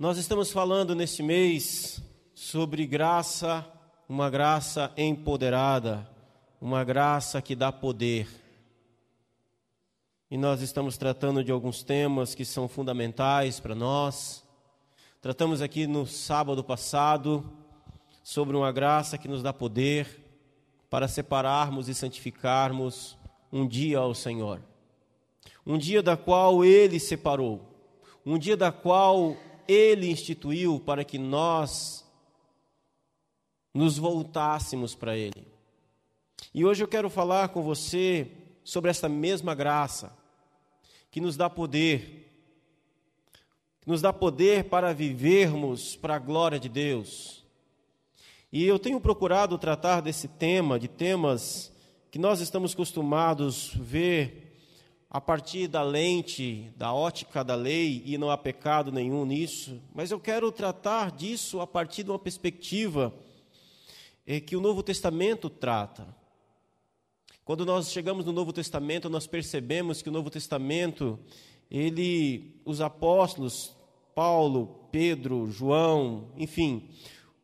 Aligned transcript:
Nós 0.00 0.16
estamos 0.16 0.52
falando 0.52 0.94
neste 0.94 1.24
mês 1.24 2.00
sobre 2.32 2.86
graça, 2.86 3.66
uma 4.08 4.30
graça 4.30 4.92
empoderada, 4.96 6.08
uma 6.60 6.84
graça 6.84 7.42
que 7.42 7.56
dá 7.56 7.72
poder. 7.72 8.28
E 10.30 10.38
nós 10.38 10.62
estamos 10.62 10.96
tratando 10.96 11.42
de 11.42 11.50
alguns 11.50 11.82
temas 11.82 12.32
que 12.32 12.44
são 12.44 12.68
fundamentais 12.68 13.58
para 13.58 13.74
nós. 13.74 14.44
Tratamos 15.20 15.60
aqui 15.60 15.84
no 15.88 16.06
sábado 16.06 16.62
passado 16.62 17.44
sobre 18.22 18.56
uma 18.56 18.70
graça 18.70 19.18
que 19.18 19.26
nos 19.26 19.42
dá 19.42 19.52
poder 19.52 20.06
para 20.88 21.08
separarmos 21.08 21.88
e 21.88 21.94
santificarmos 21.94 23.18
um 23.52 23.66
dia 23.66 23.98
ao 23.98 24.14
Senhor. 24.14 24.62
Um 25.66 25.76
dia 25.76 26.04
da 26.04 26.16
qual 26.16 26.64
ele 26.64 27.00
separou, 27.00 27.60
um 28.24 28.38
dia 28.38 28.56
da 28.56 28.70
qual 28.70 29.36
ele 29.68 30.10
instituiu 30.10 30.80
para 30.80 31.04
que 31.04 31.18
nós 31.18 32.04
nos 33.74 33.98
voltássemos 33.98 34.94
para 34.94 35.14
Ele. 35.14 35.46
E 36.54 36.64
hoje 36.64 36.82
eu 36.82 36.88
quero 36.88 37.10
falar 37.10 37.50
com 37.50 37.62
você 37.62 38.30
sobre 38.64 38.90
essa 38.90 39.08
mesma 39.08 39.54
graça 39.54 40.16
que 41.10 41.20
nos 41.20 41.36
dá 41.36 41.50
poder, 41.50 42.32
que 43.80 43.88
nos 43.88 44.00
dá 44.00 44.12
poder 44.12 44.64
para 44.64 44.94
vivermos 44.94 45.94
para 45.94 46.16
a 46.16 46.18
glória 46.18 46.58
de 46.58 46.68
Deus. 46.68 47.44
E 48.50 48.64
eu 48.64 48.78
tenho 48.78 49.00
procurado 49.00 49.58
tratar 49.58 50.00
desse 50.00 50.26
tema, 50.26 50.78
de 50.78 50.88
temas 50.88 51.70
que 52.10 52.18
nós 52.18 52.40
estamos 52.40 52.72
acostumados 52.72 53.74
ver 53.74 54.47
a 55.10 55.20
partir 55.20 55.68
da 55.68 55.82
lente, 55.82 56.70
da 56.76 56.92
ótica 56.92 57.42
da 57.42 57.54
lei, 57.54 58.02
e 58.04 58.18
não 58.18 58.30
há 58.30 58.36
pecado 58.36 58.92
nenhum 58.92 59.24
nisso, 59.24 59.80
mas 59.94 60.10
eu 60.10 60.20
quero 60.20 60.52
tratar 60.52 61.10
disso 61.10 61.60
a 61.60 61.66
partir 61.66 62.02
de 62.02 62.10
uma 62.10 62.18
perspectiva 62.18 63.14
é, 64.26 64.38
que 64.38 64.54
o 64.54 64.60
Novo 64.60 64.82
Testamento 64.82 65.48
trata. 65.48 66.06
Quando 67.42 67.64
nós 67.64 67.90
chegamos 67.90 68.26
no 68.26 68.32
Novo 68.32 68.52
Testamento, 68.52 69.08
nós 69.08 69.26
percebemos 69.26 70.02
que 70.02 70.10
o 70.10 70.12
Novo 70.12 70.28
Testamento, 70.28 71.18
ele, 71.70 72.60
os 72.66 72.82
apóstolos, 72.82 73.74
Paulo, 74.14 74.88
Pedro, 74.92 75.50
João, 75.50 76.30
enfim, 76.36 76.90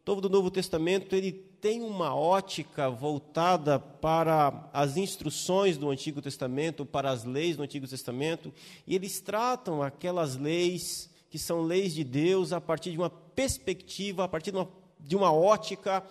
todo 0.04 0.26
o 0.26 0.28
Novo 0.28 0.50
Testamento, 0.50 1.16
ele 1.16 1.32
tem 1.64 1.80
uma 1.80 2.14
ótica 2.14 2.90
voltada 2.90 3.78
para 3.78 4.68
as 4.70 4.98
instruções 4.98 5.78
do 5.78 5.88
Antigo 5.88 6.20
Testamento, 6.20 6.84
para 6.84 7.08
as 7.08 7.24
leis 7.24 7.56
do 7.56 7.62
Antigo 7.62 7.88
Testamento, 7.88 8.52
e 8.86 8.94
eles 8.94 9.18
tratam 9.18 9.82
aquelas 9.82 10.36
leis 10.36 11.08
que 11.30 11.38
são 11.38 11.62
leis 11.62 11.94
de 11.94 12.04
Deus 12.04 12.52
a 12.52 12.60
partir 12.60 12.90
de 12.90 12.98
uma 12.98 13.08
perspectiva, 13.08 14.24
a 14.24 14.28
partir 14.28 14.50
de 14.50 14.58
uma, 14.58 14.68
de 15.00 15.16
uma 15.16 15.32
ótica 15.32 16.04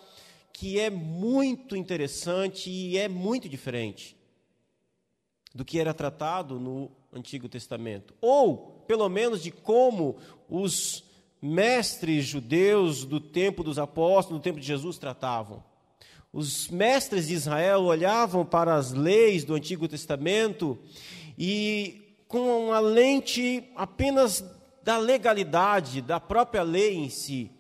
que 0.52 0.80
é 0.80 0.90
muito 0.90 1.76
interessante 1.76 2.72
e 2.72 2.98
é 2.98 3.08
muito 3.08 3.48
diferente 3.48 4.18
do 5.54 5.64
que 5.64 5.78
era 5.78 5.94
tratado 5.94 6.60
no 6.60 6.90
Antigo 7.14 7.48
Testamento, 7.48 8.16
ou 8.20 8.84
pelo 8.88 9.08
menos 9.08 9.44
de 9.44 9.52
como 9.52 10.18
os 10.50 11.04
mestres 11.44 12.24
judeus 12.24 13.04
do 13.04 13.20
tempo 13.20 13.66
dos 13.66 13.78
apóstolos, 13.78 14.40
do 14.40 14.44
tempo 14.44 14.62
de 14.62 14.66
Jesus, 14.66 14.98
tratavam. 14.98 15.62
Os 16.32 16.70
mestres 16.70 17.28
de 17.28 17.34
Israel 17.34 17.84
olhavam 17.84 18.46
para 18.46 18.76
as 18.76 18.94
leis 18.94 19.44
do 19.44 19.54
Antigo 19.54 19.86
Testamento 19.86 20.80
e, 21.38 22.16
com 22.30 22.68
uma 22.68 22.80
lente 22.80 23.70
apenas 23.76 24.44
da 24.84 24.98
legalidade, 24.98 26.02
da 26.02 26.18
própria 26.18 26.64
lei 26.64 26.96
em 26.96 27.10
si. 27.10 27.52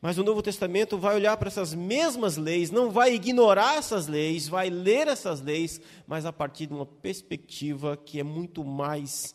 Mas 0.00 0.16
o 0.16 0.24
Novo 0.24 0.42
Testamento 0.42 0.96
vai 0.96 1.14
olhar 1.14 1.36
para 1.36 1.48
essas 1.48 1.74
mesmas 1.74 2.38
leis, 2.38 2.70
não 2.70 2.90
vai 2.90 3.14
ignorar 3.14 3.76
essas 3.76 4.06
leis, 4.06 4.48
vai 4.48 4.70
ler 4.70 5.08
essas 5.08 5.42
leis, 5.42 5.78
mas 6.06 6.24
a 6.24 6.32
partir 6.32 6.66
de 6.66 6.72
uma 6.72 6.86
perspectiva 6.86 7.98
que 7.98 8.18
é 8.18 8.22
muito 8.22 8.64
mais 8.64 9.34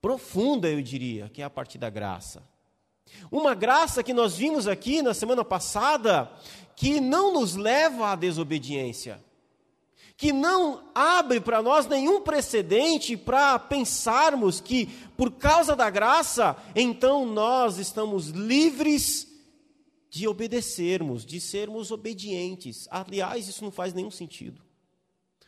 profunda, 0.00 0.68
eu 0.70 0.80
diria, 0.80 1.28
que 1.28 1.42
é 1.42 1.44
a 1.44 1.50
partir 1.50 1.76
da 1.76 1.90
graça. 1.90 2.53
Uma 3.30 3.54
graça 3.54 4.02
que 4.02 4.12
nós 4.12 4.36
vimos 4.36 4.68
aqui 4.68 5.02
na 5.02 5.14
semana 5.14 5.44
passada, 5.44 6.30
que 6.76 7.00
não 7.00 7.32
nos 7.32 7.54
leva 7.54 8.08
à 8.08 8.14
desobediência, 8.14 9.22
que 10.16 10.32
não 10.32 10.84
abre 10.94 11.40
para 11.40 11.62
nós 11.62 11.86
nenhum 11.86 12.20
precedente 12.20 13.16
para 13.16 13.58
pensarmos 13.58 14.60
que, 14.60 14.86
por 15.16 15.32
causa 15.32 15.74
da 15.74 15.90
graça, 15.90 16.56
então 16.74 17.26
nós 17.26 17.78
estamos 17.78 18.28
livres 18.28 19.28
de 20.08 20.28
obedecermos, 20.28 21.26
de 21.26 21.40
sermos 21.40 21.90
obedientes. 21.90 22.86
Aliás, 22.90 23.48
isso 23.48 23.64
não 23.64 23.72
faz 23.72 23.92
nenhum 23.92 24.12
sentido. 24.12 24.62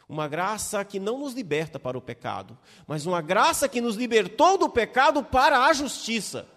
Uma 0.09 0.27
graça 0.27 0.85
que 0.85 1.01
não 1.01 1.19
nos 1.19 1.35
liberta 1.35 1.79
para 1.79 1.99
o 1.99 2.03
pecado, 2.03 2.59
mas 2.87 3.07
uma 3.07 3.21
graça 3.21 3.69
que 3.69 3.81
nos 3.81 3.97
libertou 3.97 4.59
do 4.59 4.69
pecado 4.69 5.23
para 5.23 5.67
a 5.67 5.73
justiça. 5.73 6.49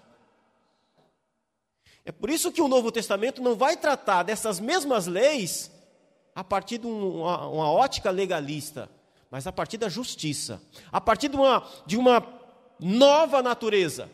É 2.10 2.12
por 2.12 2.32
isso 2.32 2.52
que 2.52 2.60
o 2.60 2.68
Novo 2.68 2.92
Testamento 2.92 3.40
não 3.40 3.56
vai 3.56 3.78
tratar 3.78 4.24
dessas 4.24 4.60
mesmas 4.60 5.06
leis 5.06 5.70
a 6.34 6.44
partir 6.44 6.80
de 6.80 6.88
uma, 6.88 7.48
uma 7.48 7.72
ótica 7.72 8.10
legalista, 8.10 8.90
mas 9.30 9.46
a 9.46 9.52
partir 9.52 9.78
da 9.78 9.88
justiça, 9.88 10.60
a 10.92 11.00
partir 11.00 11.28
de 11.28 11.36
uma, 11.36 11.64
de 11.86 11.98
uma 11.98 12.26
nova 12.80 13.44
natureza. 13.44 14.10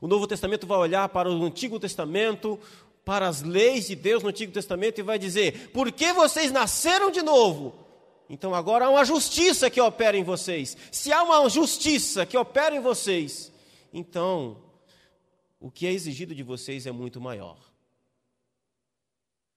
O 0.00 0.06
Novo 0.06 0.28
Testamento 0.28 0.68
vai 0.68 0.78
olhar 0.78 1.08
para 1.08 1.28
o 1.28 1.42
Antigo 1.42 1.80
Testamento, 1.80 2.60
para 3.04 3.26
as 3.26 3.42
leis 3.42 3.88
de 3.88 3.96
Deus 3.96 4.22
no 4.22 4.28
Antigo 4.28 4.52
Testamento 4.52 5.00
e 5.00 5.02
vai 5.02 5.18
dizer: 5.18 5.72
por 5.72 5.90
que 5.90 6.12
vocês 6.12 6.52
nasceram 6.52 7.10
de 7.10 7.22
novo? 7.22 7.74
Então 8.30 8.54
agora 8.54 8.84
há 8.84 8.90
uma 8.90 9.04
justiça 9.04 9.68
que 9.68 9.80
opera 9.80 10.16
em 10.16 10.22
vocês. 10.22 10.76
Se 10.92 11.12
há 11.12 11.24
uma 11.24 11.48
justiça 11.50 12.24
que 12.24 12.38
opera 12.38 12.76
em 12.76 12.80
vocês, 12.80 13.50
então 13.92 14.62
o 15.64 15.70
que 15.70 15.86
é 15.86 15.92
exigido 15.92 16.34
de 16.34 16.42
vocês 16.42 16.86
é 16.86 16.92
muito 16.92 17.18
maior. 17.22 17.56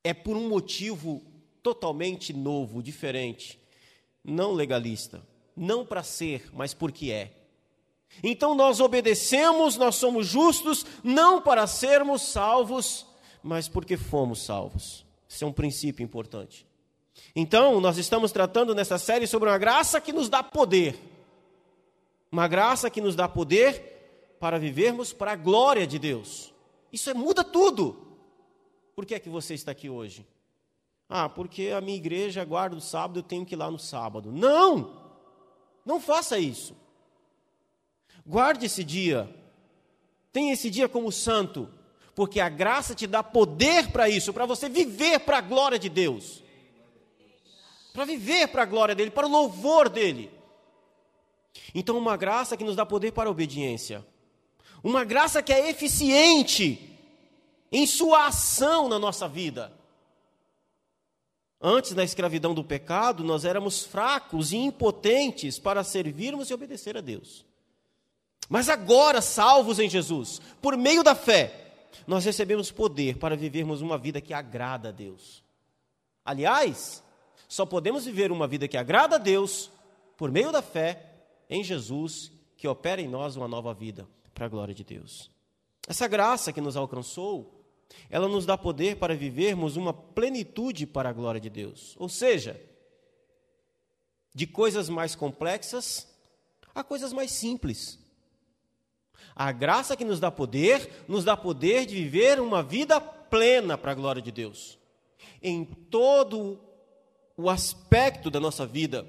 É 0.06 0.14
por 0.14 0.38
um 0.38 0.48
motivo 0.48 1.22
totalmente 1.62 2.32
novo, 2.32 2.82
diferente, 2.82 3.60
não 4.24 4.54
legalista, 4.54 5.22
não 5.54 5.86
para 5.86 6.04
ser, 6.04 6.50
mas 6.54 6.74
porque 6.74 7.12
é. 7.12 7.34
Então 8.24 8.56
nós 8.56 8.80
obedecemos, 8.80 9.76
nós 9.76 9.96
somos 9.96 10.26
justos, 10.26 10.86
não 11.04 11.42
para 11.42 11.68
sermos 11.68 12.22
salvos, 12.22 13.06
mas 13.44 13.68
porque 13.68 13.98
fomos 13.98 14.42
salvos. 14.42 15.06
Esse 15.30 15.44
é 15.44 15.48
um 15.48 15.52
princípio 15.52 16.06
importante. 16.06 16.66
Então, 17.36 17.82
nós 17.82 17.98
estamos 17.98 18.32
tratando 18.32 18.74
nessa 18.74 18.98
série 18.98 19.28
sobre 19.28 19.50
uma 19.50 19.58
graça 19.58 20.00
que 20.00 20.14
nos 20.14 20.30
dá 20.30 20.42
poder. 20.42 20.98
Uma 22.32 22.48
graça 22.48 22.90
que 22.90 23.02
nos 23.02 23.14
dá 23.14 23.28
poder 23.28 23.97
para 24.40 24.60
vivermos 24.60 25.14
para 25.14 25.32
a 25.32 25.36
glória 25.36 25.88
de 25.88 25.98
Deus. 25.98 26.54
Isso 26.92 27.10
é, 27.10 27.14
muda 27.14 27.44
tudo. 27.44 28.08
Por 28.96 29.06
que 29.06 29.16
é 29.16 29.20
que 29.20 29.30
você 29.30 29.54
está 29.54 29.72
aqui 29.72 29.90
hoje? 29.90 30.26
Ah, 31.10 31.30
porque 31.30 31.70
a 31.70 31.80
minha 31.80 31.98
igreja 31.98 32.44
guarda 32.44 32.76
o 32.76 32.82
sábado, 32.82 33.20
eu 33.20 33.24
tenho 33.24 33.46
que 33.46 33.56
ir 33.56 33.58
lá 33.58 33.72
no 33.72 33.80
sábado. 33.80 34.32
Não! 34.32 35.06
Não 35.86 36.02
faça 36.02 36.38
isso. 36.38 36.76
Guarde 38.26 38.66
esse 38.66 38.84
dia. 38.84 39.34
Tenha 40.34 40.52
esse 40.52 40.70
dia 40.70 40.90
como 40.90 41.12
santo, 41.12 41.70
porque 42.14 42.40
a 42.40 42.50
graça 42.50 42.94
te 42.94 43.08
dá 43.08 43.24
poder 43.24 43.92
para 43.92 44.10
isso, 44.10 44.34
para 44.34 44.46
você 44.46 44.68
viver 44.68 45.20
para 45.22 45.38
a 45.38 45.42
glória 45.42 45.80
de 45.80 45.88
Deus. 45.88 46.44
Para 47.94 48.04
viver 48.04 48.50
para 48.50 48.64
a 48.64 48.66
glória 48.66 48.94
dele, 48.94 49.10
para 49.10 49.26
o 49.26 49.32
louvor 49.32 49.90
dele. 49.90 50.30
Então, 51.74 51.98
uma 51.98 52.18
graça 52.18 52.58
que 52.58 52.64
nos 52.64 52.76
dá 52.76 52.86
poder 52.86 53.14
para 53.14 53.30
a 53.30 53.32
obediência. 53.32 54.06
Uma 54.88 55.04
graça 55.04 55.44
que 55.44 55.52
é 55.52 55.70
eficiente 55.70 56.98
em 57.70 57.86
sua 57.86 58.28
ação 58.28 58.88
na 58.88 58.98
nossa 58.98 59.28
vida. 59.28 59.74
Antes 61.60 61.92
da 61.92 62.06
escravidão 62.06 62.54
do 62.54 62.64
pecado, 62.64 63.22
nós 63.22 63.44
éramos 63.44 63.84
fracos 63.84 64.54
e 64.54 64.56
impotentes 64.56 65.60
para 65.60 65.84
servirmos 65.84 66.50
e 66.50 66.54
obedecer 66.54 66.96
a 66.96 67.02
Deus. 67.02 67.46
Mas 68.48 68.70
agora, 68.70 69.20
salvos 69.20 69.78
em 69.78 69.90
Jesus, 69.90 70.40
por 70.62 70.78
meio 70.78 71.04
da 71.04 71.16
fé, 71.16 71.90
nós 72.08 72.24
recebemos 72.24 72.72
poder 72.72 73.18
para 73.18 73.36
vivermos 73.36 73.82
uma 73.82 73.98
vida 73.98 74.22
que 74.22 74.34
agrada 74.34 74.88
a 74.88 74.94
Deus. 74.94 75.44
Aliás, 76.24 77.04
só 77.46 77.66
podemos 77.66 78.06
viver 78.06 78.32
uma 78.32 78.48
vida 78.48 78.70
que 78.70 78.78
agrada 78.78 79.18
a 79.18 79.20
Deus 79.20 79.70
por 80.16 80.32
meio 80.32 80.50
da 80.50 80.62
fé 80.62 81.12
em 81.50 81.62
Jesus, 81.62 82.32
que 82.56 82.70
opera 82.70 83.02
em 83.02 83.08
nós 83.10 83.36
uma 83.36 83.50
nova 83.50 83.74
vida 83.74 84.08
para 84.38 84.46
a 84.46 84.50
glória 84.50 84.74
de 84.74 84.84
Deus. 84.84 85.32
Essa 85.88 86.08
graça 86.08 86.54
que 86.54 86.62
nos 86.62 86.78
alcançou, 86.78 87.66
ela 88.08 88.28
nos 88.28 88.46
dá 88.46 88.56
poder 88.56 88.98
para 88.98 89.16
vivermos 89.16 89.76
uma 89.76 89.92
plenitude 89.92 90.86
para 90.86 91.10
a 91.10 91.14
glória 91.14 91.42
de 91.42 91.50
Deus. 91.50 91.96
Ou 91.98 92.08
seja, 92.08 92.62
de 94.36 94.46
coisas 94.46 94.90
mais 94.90 95.16
complexas 95.16 96.08
a 96.76 96.84
coisas 96.84 97.12
mais 97.12 97.32
simples. 97.32 97.98
A 99.36 99.52
graça 99.52 99.98
que 99.98 100.06
nos 100.06 100.20
dá 100.20 100.30
poder, 100.30 101.06
nos 101.08 101.24
dá 101.24 101.36
poder 101.36 101.88
de 101.88 101.96
viver 101.96 102.40
uma 102.40 102.62
vida 102.62 103.02
plena 103.02 103.76
para 103.76 103.94
a 103.94 103.96
glória 103.96 104.22
de 104.22 104.32
Deus. 104.32 104.78
Em 105.42 105.66
todo 105.66 106.60
o 107.36 107.50
aspecto 107.50 108.30
da 108.30 108.40
nossa 108.40 108.68
vida, 108.68 109.08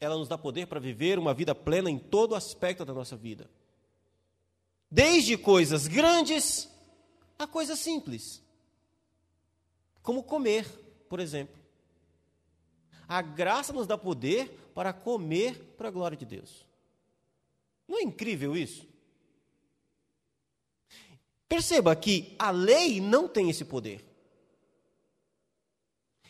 ela 0.00 0.16
nos 0.16 0.28
dá 0.28 0.38
poder 0.38 0.68
para 0.68 0.78
viver 0.78 1.18
uma 1.18 1.34
vida 1.34 1.52
plena 1.52 1.90
em 1.90 1.98
todo 1.98 2.36
aspecto 2.36 2.84
da 2.84 2.94
nossa 2.94 3.16
vida. 3.16 3.50
Desde 4.90 5.36
coisas 5.36 5.86
grandes 5.86 6.68
a 7.38 7.46
coisas 7.46 7.78
simples. 7.78 8.42
Como 10.02 10.22
comer, 10.22 10.66
por 11.08 11.20
exemplo. 11.20 11.56
A 13.06 13.22
graça 13.22 13.72
nos 13.72 13.86
dá 13.86 13.96
poder 13.96 14.48
para 14.74 14.92
comer 14.92 15.74
para 15.76 15.88
a 15.88 15.90
glória 15.90 16.16
de 16.16 16.24
Deus. 16.24 16.66
Não 17.86 17.98
é 17.98 18.02
incrível 18.02 18.56
isso? 18.56 18.86
Perceba 21.48 21.96
que 21.96 22.34
a 22.38 22.50
lei 22.50 23.00
não 23.00 23.26
tem 23.26 23.48
esse 23.48 23.64
poder. 23.64 24.07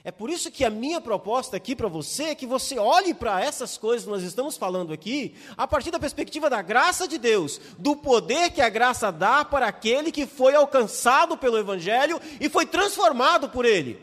É 0.08 0.10
por 0.10 0.30
isso 0.30 0.50
que 0.50 0.64
a 0.64 0.70
minha 0.70 1.02
proposta 1.02 1.54
aqui 1.54 1.76
para 1.76 1.86
você 1.86 2.30
é 2.30 2.34
que 2.34 2.46
você 2.46 2.78
olhe 2.78 3.12
para 3.12 3.44
essas 3.44 3.76
coisas 3.76 4.06
que 4.06 4.10
nós 4.10 4.22
estamos 4.22 4.56
falando 4.56 4.90
aqui, 4.90 5.34
a 5.54 5.66
partir 5.66 5.90
da 5.90 6.00
perspectiva 6.00 6.48
da 6.48 6.62
graça 6.62 7.06
de 7.06 7.18
Deus, 7.18 7.60
do 7.78 7.94
poder 7.94 8.50
que 8.50 8.62
a 8.62 8.70
graça 8.70 9.12
dá 9.12 9.44
para 9.44 9.66
aquele 9.66 10.10
que 10.10 10.26
foi 10.26 10.54
alcançado 10.54 11.36
pelo 11.36 11.58
Evangelho 11.58 12.18
e 12.40 12.48
foi 12.48 12.64
transformado 12.64 13.50
por 13.50 13.66
ele. 13.66 14.02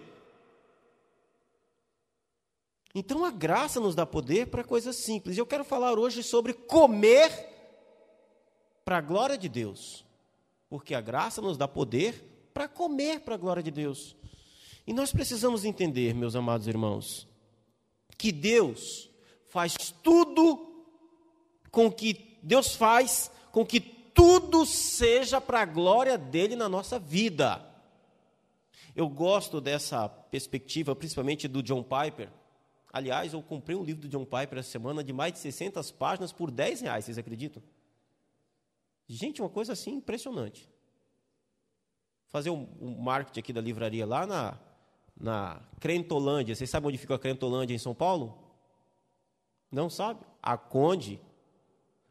Então 2.94 3.26
a 3.26 3.32
graça 3.32 3.80
nos 3.80 3.96
dá 3.96 4.06
poder 4.06 4.46
para 4.46 4.64
coisas 4.64 4.96
simples. 4.98 5.40
Eu 5.40 5.46
quero 5.48 5.64
falar 5.64 5.98
hoje 5.98 6.22
sobre 6.22 6.54
comer 6.54 7.32
para 8.86 9.00
a 9.00 9.02
glória 9.02 9.40
de 9.40 9.50
Deus 9.50 10.06
porque 10.70 10.94
a 10.94 11.02
graça 11.02 11.42
nos 11.42 11.58
dá 11.58 11.68
poder 11.68 12.50
para 12.54 12.68
comer 12.68 13.22
para 13.22 13.34
a 13.34 13.40
glória 13.40 13.64
de 13.64 13.72
Deus. 13.72 14.16
E 14.88 14.94
nós 14.94 15.12
precisamos 15.12 15.66
entender, 15.66 16.14
meus 16.14 16.36
amados 16.36 16.68
irmãos, 16.68 17.28
que 18.18 18.32
Deus 18.32 19.10
faz 19.48 19.76
tudo 20.04 20.86
com 21.72 21.92
que 21.92 22.38
Deus 22.44 22.76
faz 22.76 23.32
com 23.52 23.66
que 23.66 23.80
tudo 23.80 24.66
seja 24.66 25.42
para 25.42 25.62
a 25.62 25.66
glória 25.66 26.18
dele 26.18 26.56
na 26.56 26.70
nossa 26.70 27.00
vida. 27.00 27.66
Eu 28.96 29.10
gosto 29.10 29.60
dessa 29.60 30.08
perspectiva, 30.08 30.96
principalmente 30.96 31.48
do 31.48 31.62
John 31.62 31.84
Piper. 31.84 32.30
Aliás, 32.94 33.34
eu 33.34 33.42
comprei 33.42 33.76
um 33.76 33.84
livro 33.84 34.04
do 34.04 34.08
John 34.08 34.24
Piper 34.24 34.60
essa 34.60 34.70
semana 34.70 35.04
de 35.04 35.12
mais 35.12 35.34
de 35.34 35.40
600 35.40 35.92
páginas 35.92 36.32
por 36.32 36.50
10 36.50 36.82
reais, 36.82 37.06
vocês 37.06 37.18
acreditam? 37.18 37.62
Gente, 39.08 39.42
uma 39.42 39.50
coisa 39.50 39.74
assim 39.74 39.96
impressionante. 39.96 40.70
Fazer 42.28 42.52
um, 42.52 42.68
um 42.80 42.96
marketing 43.02 43.40
aqui 43.40 43.54
da 43.54 43.62
livraria 43.62 44.06
lá 44.06 44.26
na, 44.26 44.58
na 45.16 45.62
Crentolândia. 45.80 46.56
Vocês 46.56 46.70
sabem 46.70 46.90
onde 46.90 46.98
fica 46.98 47.16
a 47.16 47.20
Crentolândia 47.20 47.74
em 47.74 47.80
São 47.80 47.96
Paulo? 47.96 48.38
Não 49.72 49.90
sabe? 49.90 50.26
A 50.42 50.58
Conde. 50.58 51.20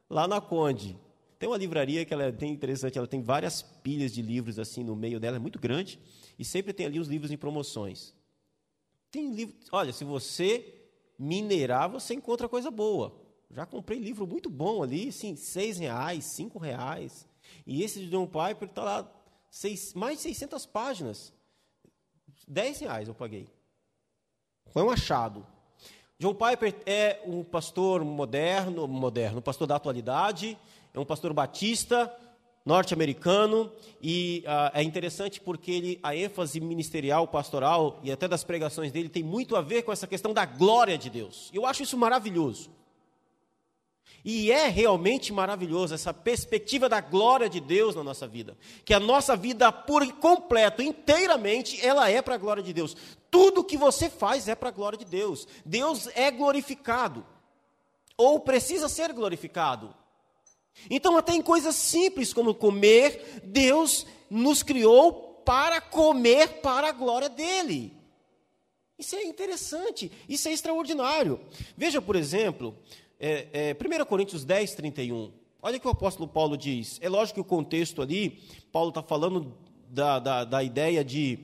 Lá 0.09 0.27
na 0.27 0.41
Conde. 0.41 0.99
Tem 1.39 1.49
uma 1.49 1.59
livraria 1.59 2.05
que 2.05 2.15
ela 2.15 2.25
é 2.25 2.33
bem 2.33 2.53
interessante, 2.53 2.97
ela 2.97 3.07
tem 3.07 3.21
várias 3.21 3.61
pilhas 3.61 4.13
de 4.13 4.23
livros 4.23 4.59
assim 4.59 4.83
no 4.83 4.97
meio 4.97 5.21
dela, 5.21 5.37
é 5.37 5.39
muito 5.39 5.59
grande, 5.59 5.99
e 6.39 6.45
sempre 6.45 6.73
tem 6.73 6.87
ali 6.87 6.99
os 6.99 7.09
livros 7.09 7.31
em 7.31 7.37
promoções. 7.37 8.15
Tem 9.11 9.31
livro, 9.31 9.55
olha, 9.71 9.93
se 9.93 10.05
você 10.05 10.75
minerar, 11.19 11.91
você 11.91 12.15
encontra 12.15 12.49
coisa 12.49 12.71
boa. 12.71 13.21
Já 13.51 13.67
comprei 13.67 13.99
livro 13.99 14.27
muito 14.27 14.49
bom 14.49 14.83
ali, 14.83 15.09
assim, 15.09 15.37
seis 15.37 15.79
reais, 15.79 16.25
cinco 16.25 16.59
reais. 16.59 17.29
E 17.67 17.83
esse 17.83 18.01
de 18.01 18.09
John 18.09 18.27
Piper 18.27 18.69
está 18.69 18.83
lá, 18.83 19.13
seis, 19.51 19.93
mais 19.95 20.17
de 20.17 20.23
600 20.23 20.67
páginas. 20.67 21.33
Dez 22.47 22.81
reais 22.81 23.09
eu 23.09 23.15
paguei. 23.15 23.47
Foi 24.73 24.83
um 24.83 24.91
achado. 24.91 25.47
John 26.19 26.35
Piper 26.35 26.75
é 26.87 27.21
um 27.27 27.43
pastor 27.43 28.05
moderno, 28.05 28.87
moderno, 28.87 29.39
um 29.39 29.43
pastor 29.43 29.67
da 29.67 29.77
atualidade, 29.77 30.57
é 30.93 30.99
um 30.99 31.05
pastor 31.05 31.33
batista, 31.33 32.15
norte-americano, 32.65 33.71
e 34.01 34.43
uh, 34.47 34.71
é 34.73 34.83
interessante 34.83 35.41
porque 35.41 35.71
ele, 35.71 36.01
a 36.03 36.17
ênfase 36.17 36.61
ministerial, 36.61 37.27
pastoral 37.29 38.01
e 38.03 38.11
até 38.11 38.27
das 38.27 38.43
pregações 38.43 38.91
dele 38.91 39.09
tem 39.09 39.23
muito 39.23 39.55
a 39.55 39.61
ver 39.61 39.83
com 39.83 39.93
essa 39.93 40.07
questão 40.07 40.33
da 40.33 40.47
glória 40.47 40.97
de 40.97 41.11
Deus. 41.11 41.51
Eu 41.53 41.67
acho 41.67 41.83
isso 41.83 41.99
maravilhoso. 41.99 42.71
E 44.25 44.51
é 44.51 44.69
realmente 44.69 45.33
maravilhoso 45.33 45.95
essa 45.95 46.15
perspectiva 46.15 46.89
da 46.89 47.01
glória 47.01 47.49
de 47.49 47.61
Deus 47.61 47.95
na 47.95 48.03
nossa 48.03 48.27
vida. 48.27 48.57
Que 48.85 48.95
a 48.95 49.01
nossa 49.01 49.37
vida 49.37 49.71
por 49.71 50.11
completo, 50.15 50.81
inteiramente, 50.81 51.85
ela 51.85 52.11
é 52.11 52.23
para 52.23 52.35
a 52.35 52.39
glória 52.39 52.63
de 52.63 52.73
Deus. 52.73 52.97
Tudo 53.31 53.63
que 53.63 53.77
você 53.77 54.09
faz 54.09 54.49
é 54.49 54.55
para 54.55 54.71
a 54.71 54.73
glória 54.73 54.99
de 54.99 55.05
Deus. 55.05 55.47
Deus 55.65 56.09
é 56.15 56.31
glorificado. 56.31 57.27
Ou 58.17 58.41
precisa 58.41 58.89
ser 58.89 59.13
glorificado. 59.13 59.95
Então, 60.89 61.17
até 61.17 61.35
em 61.35 61.43
coisas 61.43 61.77
simples 61.77 62.33
como 62.33 62.55
comer, 62.55 63.43
Deus 63.45 64.07
nos 64.31 64.63
criou 64.63 65.43
para 65.45 65.81
comer 65.81 66.61
para 66.63 66.89
a 66.89 66.93
glória 66.93 67.29
dele. 67.29 67.93
Isso 68.99 69.17
é 69.17 69.25
interessante, 69.25 70.11
isso 70.29 70.49
é 70.49 70.53
extraordinário. 70.53 71.41
Veja, 71.77 72.01
por 72.01 72.17
exemplo, 72.17 72.77
é, 73.27 73.71
é, 73.71 74.01
1 74.03 74.05
Coríntios 74.05 74.45
10, 74.45 74.75
31. 74.75 75.33
Olha 75.63 75.79
o 75.79 75.81
que 75.81 75.87
o 75.89 75.91
apóstolo 75.91 76.29
Paulo 76.29 76.59
diz. 76.59 76.99
É 77.01 77.09
lógico 77.09 77.37
que 77.37 77.41
o 77.41 77.45
contexto 77.45 78.03
ali, 78.03 78.43
Paulo 78.71 78.91
está 78.91 79.03
falando 79.03 79.57
da, 79.89 80.19
da, 80.19 80.45
da, 80.45 80.63
ideia 80.63 81.03
de 81.03 81.39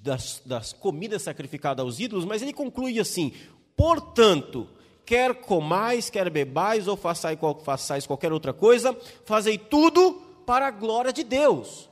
das, 0.00 0.40
das 0.46 0.72
comidas 0.72 1.22
sacrificadas 1.22 1.84
aos 1.84 1.98
ídolos, 1.98 2.24
mas 2.24 2.42
ele 2.42 2.52
conclui 2.52 3.00
assim: 3.00 3.32
portanto, 3.76 4.68
quer 5.04 5.34
comais, 5.34 6.08
quer 6.08 6.30
bebais 6.30 6.86
ou 6.86 6.96
façais, 6.96 7.36
façais 7.64 8.06
qualquer 8.06 8.32
outra 8.32 8.52
coisa, 8.52 8.96
fazei 9.24 9.58
tudo 9.58 10.22
para 10.46 10.68
a 10.68 10.70
glória 10.70 11.12
de 11.12 11.24
Deus. 11.24 11.90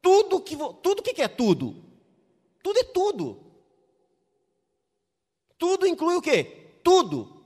Tudo 0.00 0.40
que 0.40 0.56
tudo 0.56 1.02
que 1.02 1.20
é 1.20 1.26
tudo? 1.26 1.74
Tudo 2.62 2.78
é 2.78 2.84
tudo. 2.84 3.40
Tudo 5.58 5.84
inclui 5.84 6.14
o 6.14 6.22
quê? 6.22 6.78
Tudo 6.84 7.39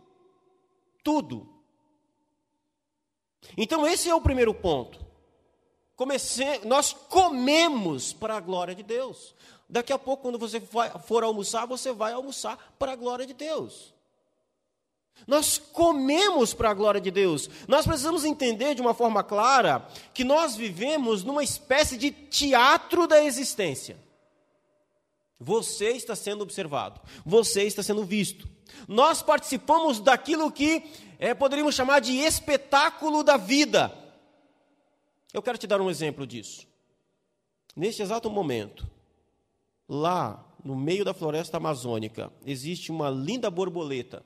tudo. 1.05 1.49
Então, 3.57 3.87
esse 3.87 4.09
é 4.09 4.15
o 4.15 4.21
primeiro 4.21 4.55
ponto. 4.55 5.05
Comece... 5.95 6.61
Nós 6.65 6.93
comemos 6.93 8.13
para 8.13 8.37
a 8.37 8.41
glória 8.41 8.75
de 8.75 8.83
Deus. 8.83 9.35
Daqui 9.69 9.93
a 9.93 9.99
pouco, 9.99 10.23
quando 10.23 10.39
você 10.39 10.61
for 10.61 11.23
almoçar, 11.23 11.67
você 11.67 11.93
vai 11.93 12.13
almoçar 12.13 12.75
para 12.79 12.93
a 12.93 12.97
glória 12.97 13.27
de 13.27 13.35
Deus. 13.35 13.95
Nós 15.27 15.59
comemos 15.59 16.53
para 16.53 16.71
a 16.71 16.75
glória 16.75 17.01
de 17.01 17.11
Deus. 17.11 17.49
Nós 17.69 17.87
precisamos 17.87 18.25
entender 18.25 18.75
de 18.75 18.83
uma 18.83 18.95
forma 18.95 19.23
clara 19.23 19.87
que 20.13 20.25
nós 20.25 20.57
vivemos 20.57 21.23
numa 21.23 21.45
espécie 21.45 21.97
de 21.97 22.11
teatro 22.11 23.07
da 23.07 23.23
existência. 23.23 23.97
Você 25.39 25.91
está 25.91 26.17
sendo 26.17 26.43
observado, 26.43 27.01
você 27.25 27.65
está 27.65 27.83
sendo 27.83 28.05
visto. 28.05 28.49
Nós 28.89 29.23
participamos 29.23 30.01
daquilo 30.01 30.51
que 30.51 30.83
é, 31.19 31.35
poderíamos 31.35 31.75
chamar 31.75 32.01
de 32.01 32.17
espetáculo 32.17 33.23
da 33.23 33.37
vida. 33.37 33.97
Eu 35.33 35.43
quero 35.43 35.59
te 35.59 35.67
dar 35.67 35.81
um 35.81 35.91
exemplo 35.91 36.27
disso. 36.27 36.67
Neste 37.75 38.03
exato 38.03 38.31
momento, 38.31 38.89
lá 39.89 40.45
no 40.65 40.77
meio 40.77 41.05
da 41.05 41.13
floresta 41.13 41.57
amazônica, 41.57 42.33
existe 42.47 42.93
uma 42.93 43.11
linda 43.11 43.51
borboleta 43.51 44.25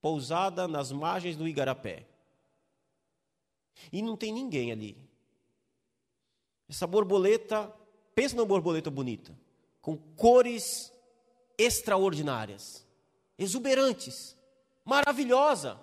pousada 0.00 0.68
nas 0.68 0.92
margens 0.92 1.36
do 1.36 1.48
Igarapé. 1.48 2.06
E 3.92 4.00
não 4.00 4.16
tem 4.16 4.32
ninguém 4.32 4.70
ali. 4.70 4.96
Essa 6.68 6.86
borboleta, 6.86 7.72
pensa 8.14 8.36
numa 8.36 8.46
borboleta 8.46 8.90
bonita, 8.90 9.36
com 9.80 9.96
cores 9.96 10.92
extraordinárias, 11.58 12.86
exuberantes, 13.38 14.36
maravilhosa. 14.84 15.80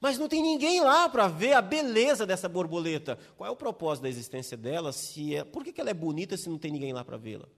Mas 0.00 0.18
não 0.18 0.28
tem 0.28 0.42
ninguém 0.42 0.80
lá 0.80 1.08
para 1.08 1.28
ver 1.28 1.54
a 1.54 1.62
beleza 1.62 2.26
dessa 2.26 2.48
borboleta. 2.48 3.18
Qual 3.36 3.48
é 3.48 3.50
o 3.50 3.56
propósito 3.56 4.02
da 4.02 4.08
existência 4.08 4.56
dela? 4.56 4.92
Se 4.92 5.34
é, 5.34 5.44
por 5.44 5.64
que, 5.64 5.72
que 5.72 5.80
ela 5.80 5.90
é 5.90 5.94
bonita 5.94 6.36
se 6.36 6.48
não 6.48 6.58
tem 6.58 6.70
ninguém 6.70 6.92
lá 6.92 7.04
para 7.04 7.16
vê-la? 7.16 7.48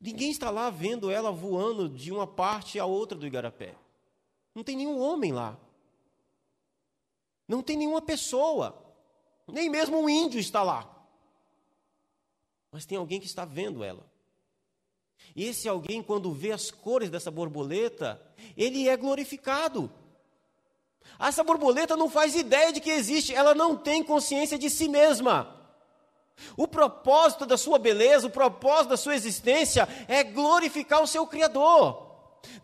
Ninguém 0.00 0.30
está 0.30 0.50
lá 0.50 0.70
vendo 0.70 1.10
ela 1.10 1.30
voando 1.30 1.88
de 1.88 2.10
uma 2.10 2.26
parte 2.26 2.78
à 2.78 2.86
outra 2.86 3.18
do 3.18 3.26
igarapé. 3.26 3.74
Não 4.54 4.64
tem 4.64 4.76
nenhum 4.76 4.98
homem 4.98 5.32
lá. 5.32 5.58
Não 7.46 7.62
tem 7.62 7.76
nenhuma 7.76 8.00
pessoa. 8.00 8.82
Nem 9.46 9.68
mesmo 9.68 9.98
um 9.98 10.08
índio 10.08 10.40
está 10.40 10.62
lá 10.62 10.99
mas 12.70 12.86
tem 12.86 12.96
alguém 12.96 13.20
que 13.20 13.26
está 13.26 13.44
vendo 13.44 13.82
ela. 13.82 14.04
E 15.34 15.44
esse 15.44 15.68
alguém, 15.68 16.02
quando 16.02 16.32
vê 16.32 16.52
as 16.52 16.70
cores 16.70 17.10
dessa 17.10 17.30
borboleta, 17.30 18.20
ele 18.56 18.88
é 18.88 18.96
glorificado. 18.96 19.90
Essa 21.18 21.44
borboleta 21.44 21.96
não 21.96 22.08
faz 22.08 22.34
ideia 22.34 22.72
de 22.72 22.80
que 22.80 22.90
existe, 22.90 23.34
ela 23.34 23.54
não 23.54 23.76
tem 23.76 24.02
consciência 24.02 24.58
de 24.58 24.70
si 24.70 24.88
mesma. 24.88 25.56
O 26.56 26.66
propósito 26.66 27.44
da 27.44 27.58
sua 27.58 27.78
beleza, 27.78 28.26
o 28.26 28.30
propósito 28.30 28.90
da 28.90 28.96
sua 28.96 29.14
existência 29.14 29.88
é 30.08 30.24
glorificar 30.24 31.02
o 31.02 31.06
seu 31.06 31.26
Criador. 31.26 32.08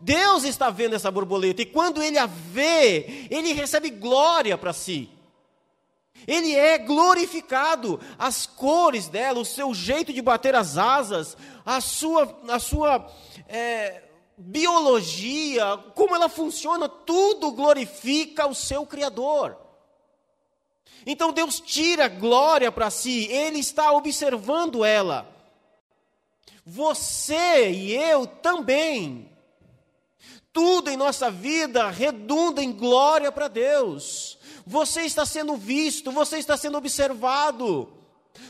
Deus 0.01 0.45
está 0.45 0.71
vendo 0.71 0.97
essa 0.97 1.11
borboleta 1.11 1.63
e 1.63 1.67
quando 1.67 2.03
ele 2.03 2.19
a 2.19 2.27
vê, 2.27 3.27
ele 3.31 3.53
recebe 3.53 3.91
glória 3.91 4.57
para 4.57 4.73
si. 4.73 5.11
Ele 6.27 6.55
é 6.55 6.79
glorificado, 6.79 8.01
as 8.19 8.47
cores 8.47 9.09
dela, 9.09 9.41
o 9.41 9.45
seu 9.45 9.73
jeito 9.73 10.13
de 10.13 10.21
bater 10.21 10.55
as 10.55 10.77
asas, 10.77 11.37
a 11.65 11.81
sua, 11.81 12.41
a 12.49 12.59
sua 12.59 13.11
é, 13.49 14.03
biologia, 14.37 15.77
como 15.95 16.15
ela 16.15 16.29
funciona, 16.29 16.89
tudo 16.89 17.53
glorifica 17.53 18.47
o 18.47 18.55
seu 18.55 18.85
Criador. 18.85 19.57
Então 21.07 21.33
Deus 21.33 21.61
tira 21.61 22.09
glória 22.09 22.73
para 22.73 22.91
si, 22.91 23.27
Ele 23.31 23.61
está 23.61 23.93
observando 23.93 24.85
ela. 24.85 25.33
Você 26.65 27.71
e 27.71 27.95
eu 27.95 28.27
também. 28.27 29.31
Tudo 30.53 30.91
em 30.91 30.97
nossa 30.97 31.31
vida 31.31 31.91
redunda 31.91 32.63
em 32.63 32.73
glória 32.73 33.31
para 33.31 33.47
Deus. 33.47 34.36
Você 34.67 35.03
está 35.03 35.25
sendo 35.25 35.57
visto, 35.57 36.11
você 36.11 36.39
está 36.39 36.57
sendo 36.57 36.77
observado. 36.77 37.93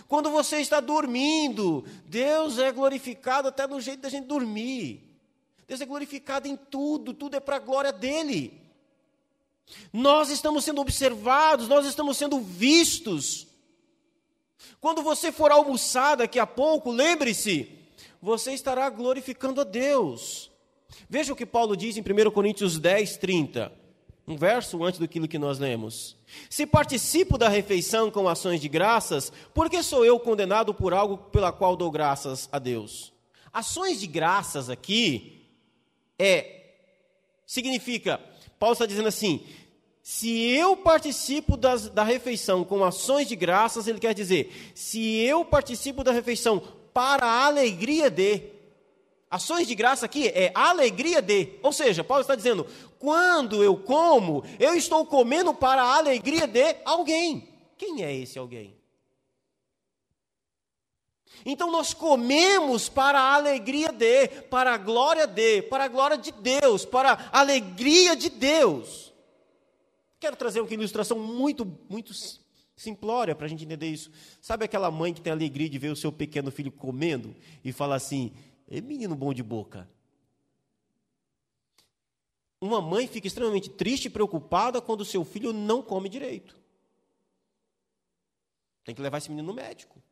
Quando 0.08 0.30
você 0.30 0.56
está 0.56 0.80
dormindo, 0.80 1.84
Deus 2.06 2.58
é 2.58 2.72
glorificado 2.72 3.48
até 3.48 3.66
no 3.66 3.80
jeito 3.80 4.00
da 4.00 4.08
gente 4.08 4.26
dormir. 4.26 5.02
Deus 5.68 5.80
é 5.80 5.84
glorificado 5.84 6.48
em 6.48 6.56
tudo, 6.56 7.12
tudo 7.12 7.36
é 7.36 7.40
para 7.40 7.56
a 7.56 7.60
glória 7.60 7.92
dele. 7.92 8.62
Nós 9.92 10.30
estamos 10.30 10.64
sendo 10.64 10.80
observados, 10.80 11.68
nós 11.68 11.84
estamos 11.86 12.16
sendo 12.16 12.40
vistos. 12.40 13.46
Quando 14.80 15.02
você 15.02 15.30
for 15.30 15.50
almoçar 15.50 16.16
daqui 16.16 16.38
a 16.38 16.46
pouco, 16.46 16.90
lembre-se, 16.90 17.70
você 18.22 18.52
estará 18.52 18.88
glorificando 18.88 19.60
a 19.60 19.64
Deus. 19.64 20.50
Veja 21.10 21.32
o 21.32 21.36
que 21.36 21.44
Paulo 21.44 21.76
diz 21.76 21.96
em 21.96 22.00
1 22.00 22.30
Coríntios 22.30 22.78
10, 22.78 23.16
30, 23.18 23.72
um 24.26 24.36
verso 24.36 24.82
antes 24.84 24.98
daquilo 24.98 25.28
que 25.28 25.38
nós 25.38 25.58
lemos. 25.58 26.16
Se 26.50 26.66
participo 26.66 27.38
da 27.38 27.48
refeição 27.48 28.10
com 28.10 28.28
ações 28.28 28.60
de 28.60 28.68
graças, 28.68 29.32
por 29.54 29.70
que 29.70 29.82
sou 29.82 30.04
eu 30.04 30.18
condenado 30.18 30.74
por 30.74 30.92
algo 30.92 31.16
pela 31.16 31.52
qual 31.52 31.76
dou 31.76 31.90
graças 31.90 32.48
a 32.50 32.58
Deus? 32.58 33.12
Ações 33.52 34.00
de 34.00 34.06
graças 34.06 34.68
aqui 34.68 35.46
é 36.18 36.56
significa, 37.46 38.20
Paulo 38.58 38.72
está 38.72 38.84
dizendo 38.84 39.08
assim: 39.08 39.46
se 40.02 40.28
eu 40.50 40.76
participo 40.76 41.56
das, 41.56 41.88
da 41.88 42.02
refeição 42.02 42.64
com 42.64 42.84
ações 42.84 43.28
de 43.28 43.34
graças, 43.34 43.86
ele 43.86 43.98
quer 43.98 44.14
dizer, 44.14 44.72
se 44.74 45.16
eu 45.16 45.44
participo 45.44 46.04
da 46.04 46.12
refeição 46.12 46.62
para 46.92 47.26
a 47.26 47.46
alegria 47.46 48.10
de. 48.10 48.54
Ações 49.28 49.66
de 49.66 49.74
graça 49.74 50.06
aqui 50.06 50.28
é 50.28 50.52
alegria 50.54 51.20
de. 51.20 51.54
Ou 51.60 51.72
seja, 51.72 52.04
Paulo 52.04 52.20
está 52.20 52.36
dizendo, 52.36 52.64
quando 53.06 53.62
eu 53.62 53.76
como, 53.76 54.42
eu 54.58 54.74
estou 54.74 55.06
comendo 55.06 55.54
para 55.54 55.80
a 55.80 55.96
alegria 55.96 56.44
de 56.44 56.74
alguém. 56.84 57.48
Quem 57.78 58.02
é 58.02 58.12
esse 58.12 58.36
alguém? 58.36 58.76
Então 61.44 61.70
nós 61.70 61.94
comemos 61.94 62.88
para 62.88 63.20
a 63.20 63.34
alegria 63.34 63.92
de, 63.92 64.26
para 64.50 64.74
a 64.74 64.76
glória 64.76 65.24
de, 65.24 65.62
para 65.62 65.84
a 65.84 65.88
glória 65.88 66.18
de 66.18 66.32
Deus, 66.32 66.84
para 66.84 67.12
a 67.12 67.38
alegria 67.38 68.16
de 68.16 68.28
Deus. 68.28 69.14
Quero 70.18 70.34
trazer 70.34 70.60
uma 70.60 70.74
ilustração 70.74 71.16
muito, 71.16 71.64
muito 71.88 72.12
simplória 72.74 73.36
para 73.36 73.46
a 73.46 73.48
gente 73.48 73.62
entender 73.62 73.86
isso. 73.86 74.10
Sabe 74.40 74.64
aquela 74.64 74.90
mãe 74.90 75.14
que 75.14 75.20
tem 75.20 75.32
alegria 75.32 75.68
de 75.68 75.78
ver 75.78 75.92
o 75.92 75.96
seu 75.96 76.10
pequeno 76.10 76.50
filho 76.50 76.72
comendo 76.72 77.36
e 77.64 77.70
fala 77.70 77.94
assim: 77.94 78.32
menino 78.68 79.14
bom 79.14 79.32
de 79.32 79.44
boca. 79.44 79.88
Uma 82.66 82.80
mãe 82.80 83.06
fica 83.06 83.28
extremamente 83.28 83.70
triste 83.70 84.06
e 84.06 84.10
preocupada 84.10 84.80
quando 84.80 85.04
seu 85.04 85.24
filho 85.24 85.52
não 85.52 85.80
come 85.80 86.08
direito. 86.08 86.56
Tem 88.84 88.92
que 88.92 89.00
levar 89.00 89.18
esse 89.18 89.30
menino 89.30 89.46
no 89.46 89.54
médico. 89.54 90.02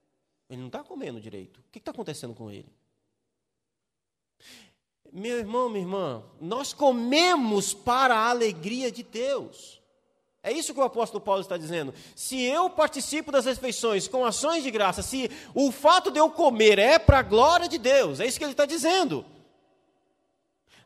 Ele 0.48 0.60
não 0.60 0.68
está 0.68 0.84
comendo 0.84 1.20
direito. 1.20 1.58
O 1.58 1.64
que 1.72 1.78
está 1.78 1.90
acontecendo 1.90 2.32
com 2.32 2.50
ele? 2.50 2.72
Meu 5.12 5.38
irmão, 5.38 5.68
minha 5.68 5.82
irmã, 5.84 6.22
nós 6.40 6.72
comemos 6.72 7.74
para 7.74 8.16
a 8.16 8.30
alegria 8.30 8.90
de 8.90 9.02
Deus. 9.02 9.80
É 10.42 10.52
isso 10.52 10.74
que 10.74 10.80
o 10.80 10.84
apóstolo 10.84 11.24
Paulo 11.24 11.40
está 11.40 11.56
dizendo. 11.56 11.92
Se 12.14 12.40
eu 12.40 12.70
participo 12.70 13.32
das 13.32 13.46
refeições 13.46 14.06
com 14.06 14.24
ações 14.24 14.62
de 14.62 14.70
graça, 14.70 15.02
se 15.02 15.28
o 15.54 15.72
fato 15.72 16.10
de 16.10 16.20
eu 16.20 16.30
comer 16.30 16.78
é 16.78 16.98
para 16.98 17.18
a 17.18 17.22
glória 17.22 17.68
de 17.68 17.78
Deus, 17.78 18.20
é 18.20 18.26
isso 18.26 18.38
que 18.38 18.44
ele 18.44 18.52
está 18.52 18.66
dizendo. 18.66 19.24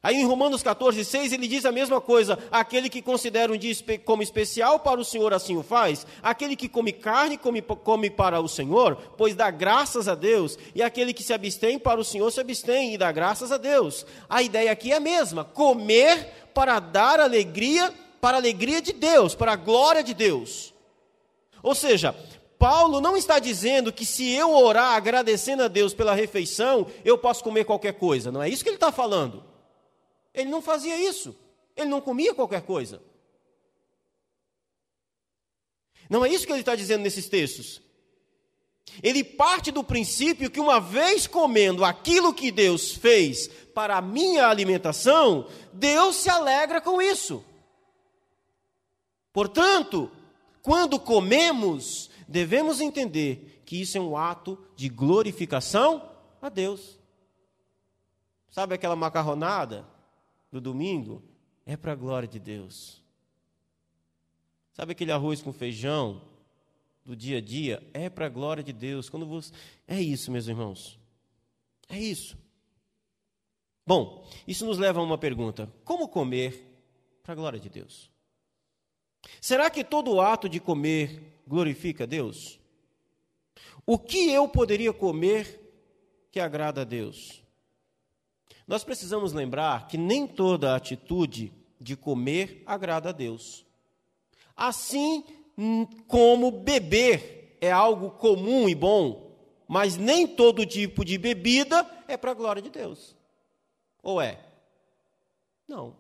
Aí 0.01 0.17
em 0.17 0.25
Romanos 0.25 0.63
14, 0.63 1.05
6, 1.05 1.33
ele 1.33 1.49
diz 1.49 1.65
a 1.65 1.73
mesma 1.73 2.01
coisa: 2.01 2.39
aquele 2.51 2.89
que 2.89 3.03
considera 3.03 3.53
um 3.53 3.57
dia 3.57 3.75
como 4.05 4.23
especial 4.23 4.79
para 4.79 5.01
o 5.01 5.05
Senhor, 5.05 5.35
assim 5.35 5.57
o 5.57 5.63
faz. 5.63 6.07
Aquele 6.23 6.55
que 6.55 6.69
come 6.69 6.93
carne, 6.93 7.37
come, 7.37 7.61
come 7.61 8.09
para 8.09 8.41
o 8.41 8.49
Senhor, 8.49 8.97
pois 9.17 9.35
dá 9.35 9.51
graças 9.51 10.07
a 10.07 10.15
Deus. 10.15 10.57
E 10.75 10.83
aquele 10.83 11.13
que 11.13 11.23
se 11.23 11.33
abstém 11.33 11.79
para 11.79 12.01
o 12.01 12.05
Senhor, 12.05 12.31
se 12.31 12.41
abstém 12.41 12.95
e 12.95 12.99
dá 12.99 13.11
graças 13.11 13.51
a 13.51 13.57
Deus. 13.57 14.07
A 14.29 14.41
ideia 14.41 14.71
aqui 14.71 14.93
é 14.93 14.97
a 14.97 15.01
mesma: 15.01 15.45
comer 15.45 16.49
para 16.55 16.79
dar 16.79 17.19
alegria, 17.19 17.93
para 18.21 18.37
a 18.37 18.41
alegria 18.41 18.81
de 18.81 18.93
Deus, 18.93 19.35
para 19.35 19.53
a 19.53 19.57
glória 19.57 20.03
de 20.03 20.15
Deus. 20.15 20.73
Ou 21.61 21.75
seja, 21.75 22.15
Paulo 22.57 23.01
não 23.01 23.17
está 23.17 23.41
dizendo 23.41 23.93
que 23.93 24.05
se 24.05 24.33
eu 24.33 24.55
orar 24.55 24.95
agradecendo 24.95 25.65
a 25.65 25.69
Deus 25.69 25.93
pela 25.93 26.15
refeição, 26.15 26.87
eu 27.05 27.19
posso 27.19 27.43
comer 27.43 27.65
qualquer 27.65 27.95
coisa. 27.95 28.31
Não 28.31 28.43
é 28.43 28.49
isso 28.49 28.63
que 28.63 28.71
ele 28.71 28.77
está 28.77 28.93
falando. 28.93 29.48
Ele 30.35 30.51
não 30.51 30.63
fazia 30.63 30.97
isso. 30.97 31.35
Ele 31.77 31.89
não 31.89 32.01
comia 32.01 32.35
qualquer 32.35 32.63
coisa. 32.63 33.03
Não 36.09 36.25
é 36.25 36.29
isso 36.29 36.47
que 36.47 36.53
ele 36.53 36.61
está 36.61 36.75
dizendo 36.75 37.03
nesses 37.03 37.29
textos. 37.29 37.83
Ele 39.03 39.23
parte 39.23 39.71
do 39.71 39.85
princípio 39.85 40.51
que, 40.51 40.59
uma 40.59 40.81
vez 40.81 41.27
comendo 41.27 41.85
aquilo 41.85 42.33
que 42.33 42.51
Deus 42.51 42.93
fez 42.93 43.49
para 43.75 43.99
a 43.99 44.03
minha 44.03 44.49
alimentação, 44.49 45.49
Deus 45.73 46.17
se 46.17 46.31
alegra 46.31 46.81
com 46.81 47.01
isso. 47.01 47.45
Portanto, 49.33 50.11
quando 50.63 50.99
comemos, 50.99 52.11
devemos 52.27 52.81
entender 52.81 53.63
que 53.65 53.81
isso 53.81 53.99
é 53.99 54.01
um 54.01 54.17
ato 54.17 54.59
de 54.75 54.89
glorificação 54.89 56.11
a 56.41 56.49
Deus. 56.49 56.99
Sabe 58.51 58.75
aquela 58.75 58.97
macarronada? 58.97 59.87
Do 60.51 60.61
domingo 60.61 61.23
é 61.67 61.77
para 61.77 61.93
a 61.93 61.97
glória 61.97 62.29
de 62.29 62.39
Deus. 62.39 63.03
Sabe 64.73 64.93
aquele 64.93 65.13
arroz 65.13 65.43
com 65.43 65.53
feijão 65.53 66.23
do 67.05 67.17
dia 67.17 67.39
a 67.39 67.41
dia? 67.41 67.83
É 67.93 68.09
para 68.09 68.27
a 68.27 68.31
glória 68.31 68.63
de 68.63 68.73
Deus. 68.73 69.09
Quando 69.09 69.27
você... 69.27 69.53
É 69.87 70.01
isso, 70.01 70.31
meus 70.31 70.47
irmãos. 70.47 70.99
É 71.89 71.99
isso. 71.99 72.39
Bom, 73.87 74.29
isso 74.47 74.67
nos 74.67 74.77
leva 74.77 75.01
a 75.01 75.03
uma 75.03 75.17
pergunta: 75.17 75.73
como 75.85 76.09
comer 76.09 76.63
para 77.23 77.33
a 77.33 77.37
glória 77.37 77.59
de 77.59 77.71
Deus? 77.71 78.11
Será 79.41 79.71
que 79.71 79.83
todo 79.83 80.21
ato 80.21 80.49
de 80.49 80.61
comer 80.61 81.41
glorifica 81.47 82.05
a 82.05 82.07
Deus? 82.07 82.61
O 83.87 83.99
que 83.99 84.31
eu 84.31 84.47
poderia 84.47 84.93
comer 84.93 85.59
que 86.31 86.39
agrada 86.39 86.83
a 86.83 86.85
Deus? 86.85 87.43
Nós 88.69 88.85
precisamos 88.85 89.33
lembrar 89.33 89.89
que 89.89 89.97
nem 89.97 90.27
toda 90.27 90.77
atitude 90.77 91.51
de 91.81 91.97
comer 91.97 92.63
agrada 92.67 93.09
a 93.09 93.13
Deus. 93.13 93.65
Assim 94.55 95.25
como 96.07 96.51
beber 96.51 97.57
é 97.63 97.73
algo 97.73 98.11
comum 98.11 98.69
e 98.69 98.75
bom, 98.75 99.35
mas 99.67 99.97
nem 99.97 100.27
todo 100.27 100.67
tipo 100.67 101.03
de 101.03 101.17
bebida 101.17 101.89
é 102.07 102.19
para 102.19 102.33
a 102.33 102.35
glória 102.35 102.61
de 102.61 102.69
Deus. 102.69 103.17
Ou 104.03 104.21
é? 104.21 104.39
Não. 105.67 105.97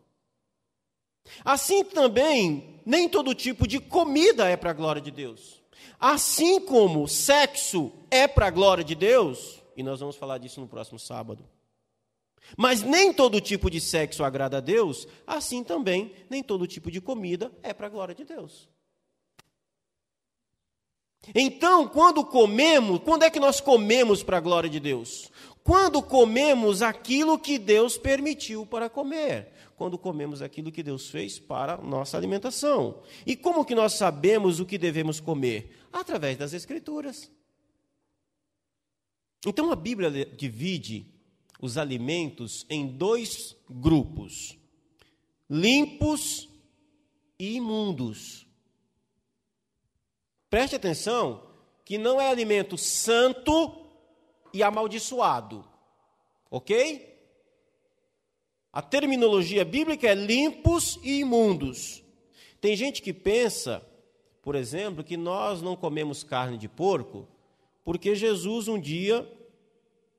Assim 1.42 1.82
também, 1.82 2.80
nem 2.84 3.08
todo 3.08 3.34
tipo 3.34 3.66
de 3.66 3.80
comida 3.80 4.46
é 4.46 4.58
para 4.58 4.70
a 4.70 4.74
glória 4.74 5.00
de 5.00 5.10
Deus. 5.10 5.62
Assim 5.98 6.60
como 6.60 7.08
sexo 7.08 7.90
é 8.10 8.28
para 8.28 8.48
a 8.48 8.50
glória 8.50 8.84
de 8.84 8.94
Deus, 8.94 9.62
e 9.74 9.82
nós 9.82 10.00
vamos 10.00 10.16
falar 10.16 10.36
disso 10.36 10.60
no 10.60 10.68
próximo 10.68 10.98
sábado. 10.98 11.48
Mas 12.56 12.82
nem 12.82 13.12
todo 13.12 13.40
tipo 13.40 13.70
de 13.70 13.80
sexo 13.80 14.24
agrada 14.24 14.58
a 14.58 14.60
Deus, 14.60 15.06
assim 15.26 15.62
também 15.62 16.12
nem 16.28 16.42
todo 16.42 16.66
tipo 16.66 16.90
de 16.90 17.00
comida 17.00 17.52
é 17.62 17.72
para 17.72 17.86
a 17.86 17.90
glória 17.90 18.14
de 18.14 18.24
Deus. 18.24 18.68
Então, 21.34 21.86
quando 21.88 22.24
comemos, 22.24 23.00
quando 23.04 23.24
é 23.24 23.30
que 23.30 23.40
nós 23.40 23.60
comemos 23.60 24.22
para 24.22 24.38
a 24.38 24.40
glória 24.40 24.70
de 24.70 24.80
Deus? 24.80 25.30
quando 25.68 26.00
comemos 26.00 26.80
aquilo 26.80 27.38
que 27.38 27.58
Deus 27.58 27.98
permitiu 27.98 28.64
para 28.64 28.88
comer, 28.88 29.52
quando 29.76 29.98
comemos 29.98 30.40
aquilo 30.40 30.72
que 30.72 30.82
Deus 30.82 31.10
fez 31.10 31.38
para 31.38 31.76
nossa 31.76 32.16
alimentação. 32.16 33.02
E 33.26 33.36
como 33.36 33.66
que 33.66 33.74
nós 33.74 33.92
sabemos 33.92 34.60
o 34.60 34.64
que 34.64 34.78
devemos 34.78 35.20
comer? 35.20 35.76
Através 35.92 36.38
das 36.38 36.54
Escrituras. 36.54 37.30
Então 39.46 39.70
a 39.70 39.76
Bíblia 39.76 40.10
divide 40.24 41.06
os 41.58 41.76
alimentos 41.76 42.64
em 42.68 42.86
dois 42.86 43.56
grupos: 43.68 44.58
limpos 45.48 46.48
e 47.38 47.56
imundos. 47.56 48.46
Preste 50.48 50.76
atenção 50.76 51.46
que 51.84 51.98
não 51.98 52.20
é 52.20 52.28
alimento 52.28 52.76
santo 52.78 53.86
e 54.52 54.62
amaldiçoado. 54.62 55.64
Ok? 56.50 57.06
A 58.72 58.80
terminologia 58.80 59.64
bíblica 59.64 60.08
é 60.08 60.14
limpos 60.14 60.98
e 61.02 61.20
imundos. 61.20 62.02
Tem 62.60 62.76
gente 62.76 63.02
que 63.02 63.12
pensa, 63.12 63.82
por 64.42 64.54
exemplo, 64.54 65.04
que 65.04 65.16
nós 65.16 65.60
não 65.62 65.76
comemos 65.76 66.22
carne 66.22 66.56
de 66.56 66.68
porco 66.68 67.28
porque 67.84 68.14
Jesus 68.14 68.68
um 68.68 68.78
dia 68.78 69.26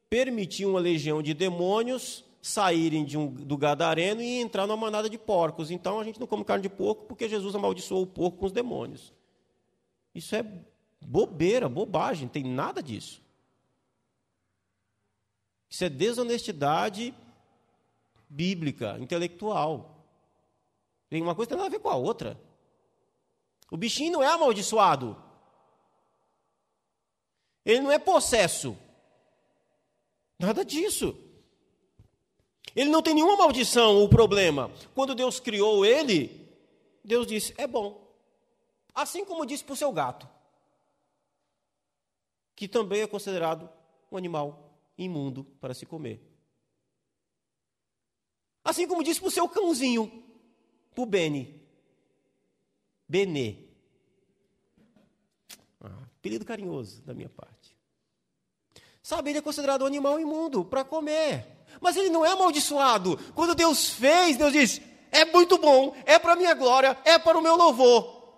permitiu 0.10 0.72
uma 0.72 0.80
legião 0.80 1.22
de 1.22 1.34
demônios 1.34 2.25
saírem 2.42 3.06
de 3.06 3.18
um, 3.18 3.28
do 3.28 3.58
gadareno 3.58 4.22
e 4.22 4.39
entrar 4.39 4.66
numa 4.66 4.78
manada 4.78 5.10
de 5.10 5.18
porcos. 5.18 5.70
Então 5.70 6.00
a 6.00 6.04
gente 6.04 6.20
não 6.20 6.28
come 6.28 6.44
carne 6.44 6.63
de 6.63 6.70
porco 6.70 7.06
porque 7.06 7.30
Jesus 7.30 7.54
amaldiçoou 7.54 8.04
o 8.04 8.08
porco 8.08 8.38
com 8.38 8.46
os 8.46 8.51
demônios. 8.51 9.13
Isso 10.16 10.36
é 10.36 10.44
bobeira, 11.01 11.70
bobagem, 11.70 12.24
não 12.24 12.32
tem 12.32 12.44
nada 12.44 12.82
disso. 12.82 13.22
Isso 15.70 15.84
é 15.84 15.89
desonestidade 15.89 17.13
bíblica, 18.28 18.98
intelectual. 19.00 20.04
Tem 21.10 21.22
uma 21.22 21.36
coisa 21.36 21.50
tem 21.50 21.58
nada 21.58 21.68
a 21.68 21.72
ver 21.72 21.80
com 21.80 21.89
a 21.89 21.96
outra. 21.96 22.39
O 23.70 23.78
bichinho 23.78 24.13
não 24.13 24.24
é 24.24 24.28
amaldiçoado. 24.28 25.16
Ele 27.63 27.82
não 27.82 27.92
é 27.92 28.00
possesso. 28.00 28.75
Nada 30.39 30.63
disso. 30.63 31.15
Ele 32.74 32.89
não 32.89 33.01
tem 33.01 33.13
nenhuma 33.13 33.36
maldição 33.36 33.98
ou 33.98 34.08
problema. 34.08 34.72
Quando 34.96 35.13
Deus 35.13 35.39
criou 35.39 35.86
ele, 35.86 36.50
Deus 37.03 37.27
disse: 37.27 37.53
é 37.58 37.67
bom. 37.67 38.08
Assim 38.96 39.25
como 39.25 39.46
disse 39.46 39.63
para 39.63 39.74
o 39.74 39.77
seu 39.77 39.91
gato, 39.91 40.27
que 42.55 42.67
também 42.67 43.01
é 43.01 43.08
considerado 43.08 43.69
um 44.12 44.17
animal 44.17 44.77
imundo 44.98 45.43
para 45.60 45.74
se 45.74 45.86
comer. 45.86 46.22
Assim 48.63 48.88
como 48.88 49.03
disse 49.03 49.19
para 49.19 49.27
o 49.29 49.31
seu 49.31 49.48
cãozinho, 49.50 50.24
para 50.93 51.03
o 51.03 51.05
Beni. 51.05 51.60
Benê. 53.08 53.55
Ah, 55.81 56.03
apelido 56.17 56.46
carinhoso 56.46 57.01
da 57.01 57.13
minha 57.13 57.29
parte. 57.29 57.59
Sabe, 59.10 59.32
ele 59.32 59.39
é 59.39 59.42
considerado 59.42 59.82
um 59.82 59.88
animal 59.88 60.20
imundo 60.20 60.63
para 60.63 60.84
comer. 60.84 61.66
Mas 61.82 61.98
ele 61.98 62.12
não 62.12 62.24
é 62.24 62.30
amaldiçoado. 62.30 63.18
Quando 63.34 63.56
Deus 63.56 63.89
fez, 63.89 64.38
Deus 64.38 64.54
disse: 64.54 64.84
é 65.12 65.25
muito 65.25 65.58
bom, 65.58 65.96
é 66.06 66.20
para 66.20 66.36
minha 66.36 66.54
glória, 66.54 66.96
é 67.04 67.18
para 67.18 67.36
o 67.36 67.42
meu 67.42 67.56
louvor. 67.56 68.38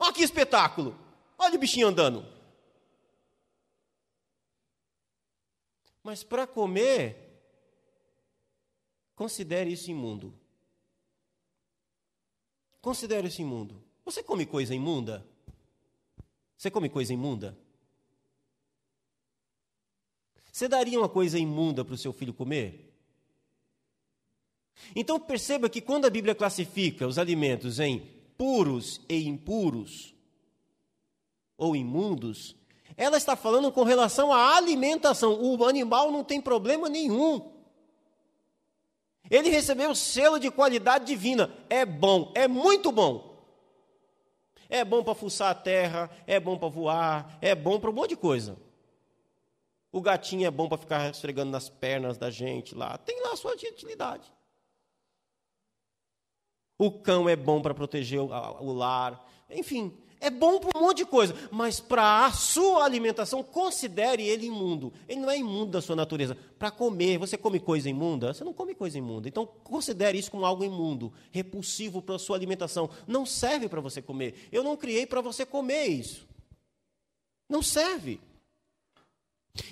Olha 0.00 0.12
que 0.12 0.24
espetáculo. 0.24 0.98
Olha 1.38 1.54
o 1.54 1.58
bichinho 1.58 1.86
andando. 1.86 2.26
Mas 6.02 6.24
para 6.24 6.48
comer, 6.48 7.40
considere 9.14 9.72
isso 9.72 9.88
imundo. 9.88 10.34
Considere 12.80 13.28
isso 13.28 13.40
imundo. 13.40 13.80
Você 14.04 14.20
come 14.20 14.46
coisa 14.46 14.74
imunda? 14.74 15.24
Você 16.58 16.72
come 16.72 16.88
coisa 16.88 17.12
imunda? 17.12 17.56
Você 20.52 20.68
daria 20.68 20.98
uma 20.98 21.08
coisa 21.08 21.38
imunda 21.38 21.82
para 21.82 21.94
o 21.94 21.98
seu 21.98 22.12
filho 22.12 22.34
comer? 22.34 22.94
Então 24.94 25.18
perceba 25.18 25.70
que 25.70 25.80
quando 25.80 26.04
a 26.04 26.10
Bíblia 26.10 26.34
classifica 26.34 27.06
os 27.08 27.18
alimentos 27.18 27.80
em 27.80 28.00
puros 28.36 29.00
e 29.08 29.26
impuros, 29.26 30.14
ou 31.56 31.74
imundos, 31.74 32.56
ela 32.96 33.16
está 33.16 33.36
falando 33.36 33.70
com 33.72 33.84
relação 33.84 34.32
à 34.32 34.56
alimentação. 34.56 35.40
O 35.40 35.64
animal 35.64 36.10
não 36.10 36.24
tem 36.24 36.40
problema 36.40 36.88
nenhum. 36.88 37.52
Ele 39.30 39.48
recebeu 39.48 39.92
o 39.92 39.96
selo 39.96 40.38
de 40.38 40.50
qualidade 40.50 41.06
divina. 41.06 41.50
É 41.70 41.86
bom, 41.86 42.32
é 42.34 42.46
muito 42.48 42.90
bom. 42.92 43.32
É 44.68 44.84
bom 44.84 45.04
para 45.04 45.14
fuçar 45.14 45.50
a 45.50 45.54
terra, 45.54 46.10
é 46.26 46.40
bom 46.40 46.58
para 46.58 46.68
voar, 46.68 47.38
é 47.40 47.54
bom 47.54 47.78
para 47.78 47.90
um 47.90 47.94
monte 47.94 48.10
de 48.10 48.16
coisa. 48.16 48.56
O 49.92 50.00
gatinho 50.00 50.46
é 50.46 50.50
bom 50.50 50.68
para 50.68 50.78
ficar 50.78 51.10
esfregando 51.10 51.52
nas 51.52 51.68
pernas 51.68 52.16
da 52.16 52.30
gente 52.30 52.74
lá. 52.74 52.96
Tem 52.96 53.22
lá 53.22 53.32
a 53.32 53.36
sua 53.36 53.52
utilidade. 53.52 54.32
O 56.78 56.90
cão 56.90 57.28
é 57.28 57.36
bom 57.36 57.60
para 57.60 57.74
proteger 57.74 58.18
o, 58.18 58.24
o 58.24 58.72
lar. 58.72 59.22
Enfim, 59.50 59.94
é 60.18 60.30
bom 60.30 60.58
para 60.58 60.78
um 60.78 60.80
monte 60.80 60.98
de 60.98 61.04
coisa, 61.04 61.34
mas 61.50 61.78
para 61.78 62.24
a 62.26 62.32
sua 62.32 62.84
alimentação, 62.84 63.42
considere 63.42 64.22
ele 64.22 64.46
imundo. 64.46 64.92
Ele 65.08 65.20
não 65.20 65.30
é 65.30 65.36
imundo 65.36 65.72
da 65.72 65.82
sua 65.82 65.94
natureza. 65.94 66.36
Para 66.58 66.70
comer, 66.70 67.18
você 67.18 67.36
come 67.36 67.60
coisa 67.60 67.90
imunda? 67.90 68.32
Você 68.32 68.44
não 68.44 68.54
come 68.54 68.74
coisa 68.74 68.96
imunda. 68.96 69.28
Então, 69.28 69.44
considere 69.44 70.16
isso 70.16 70.30
como 70.30 70.46
algo 70.46 70.64
imundo, 70.64 71.12
repulsivo 71.30 72.00
para 72.00 72.14
a 72.14 72.18
sua 72.18 72.36
alimentação. 72.36 72.88
Não 73.06 73.26
serve 73.26 73.68
para 73.68 73.80
você 73.80 74.00
comer. 74.00 74.48
Eu 74.50 74.64
não 74.64 74.76
criei 74.76 75.06
para 75.06 75.20
você 75.20 75.44
comer 75.44 75.86
isso. 75.86 76.26
Não 77.48 77.60
serve. 77.60 78.20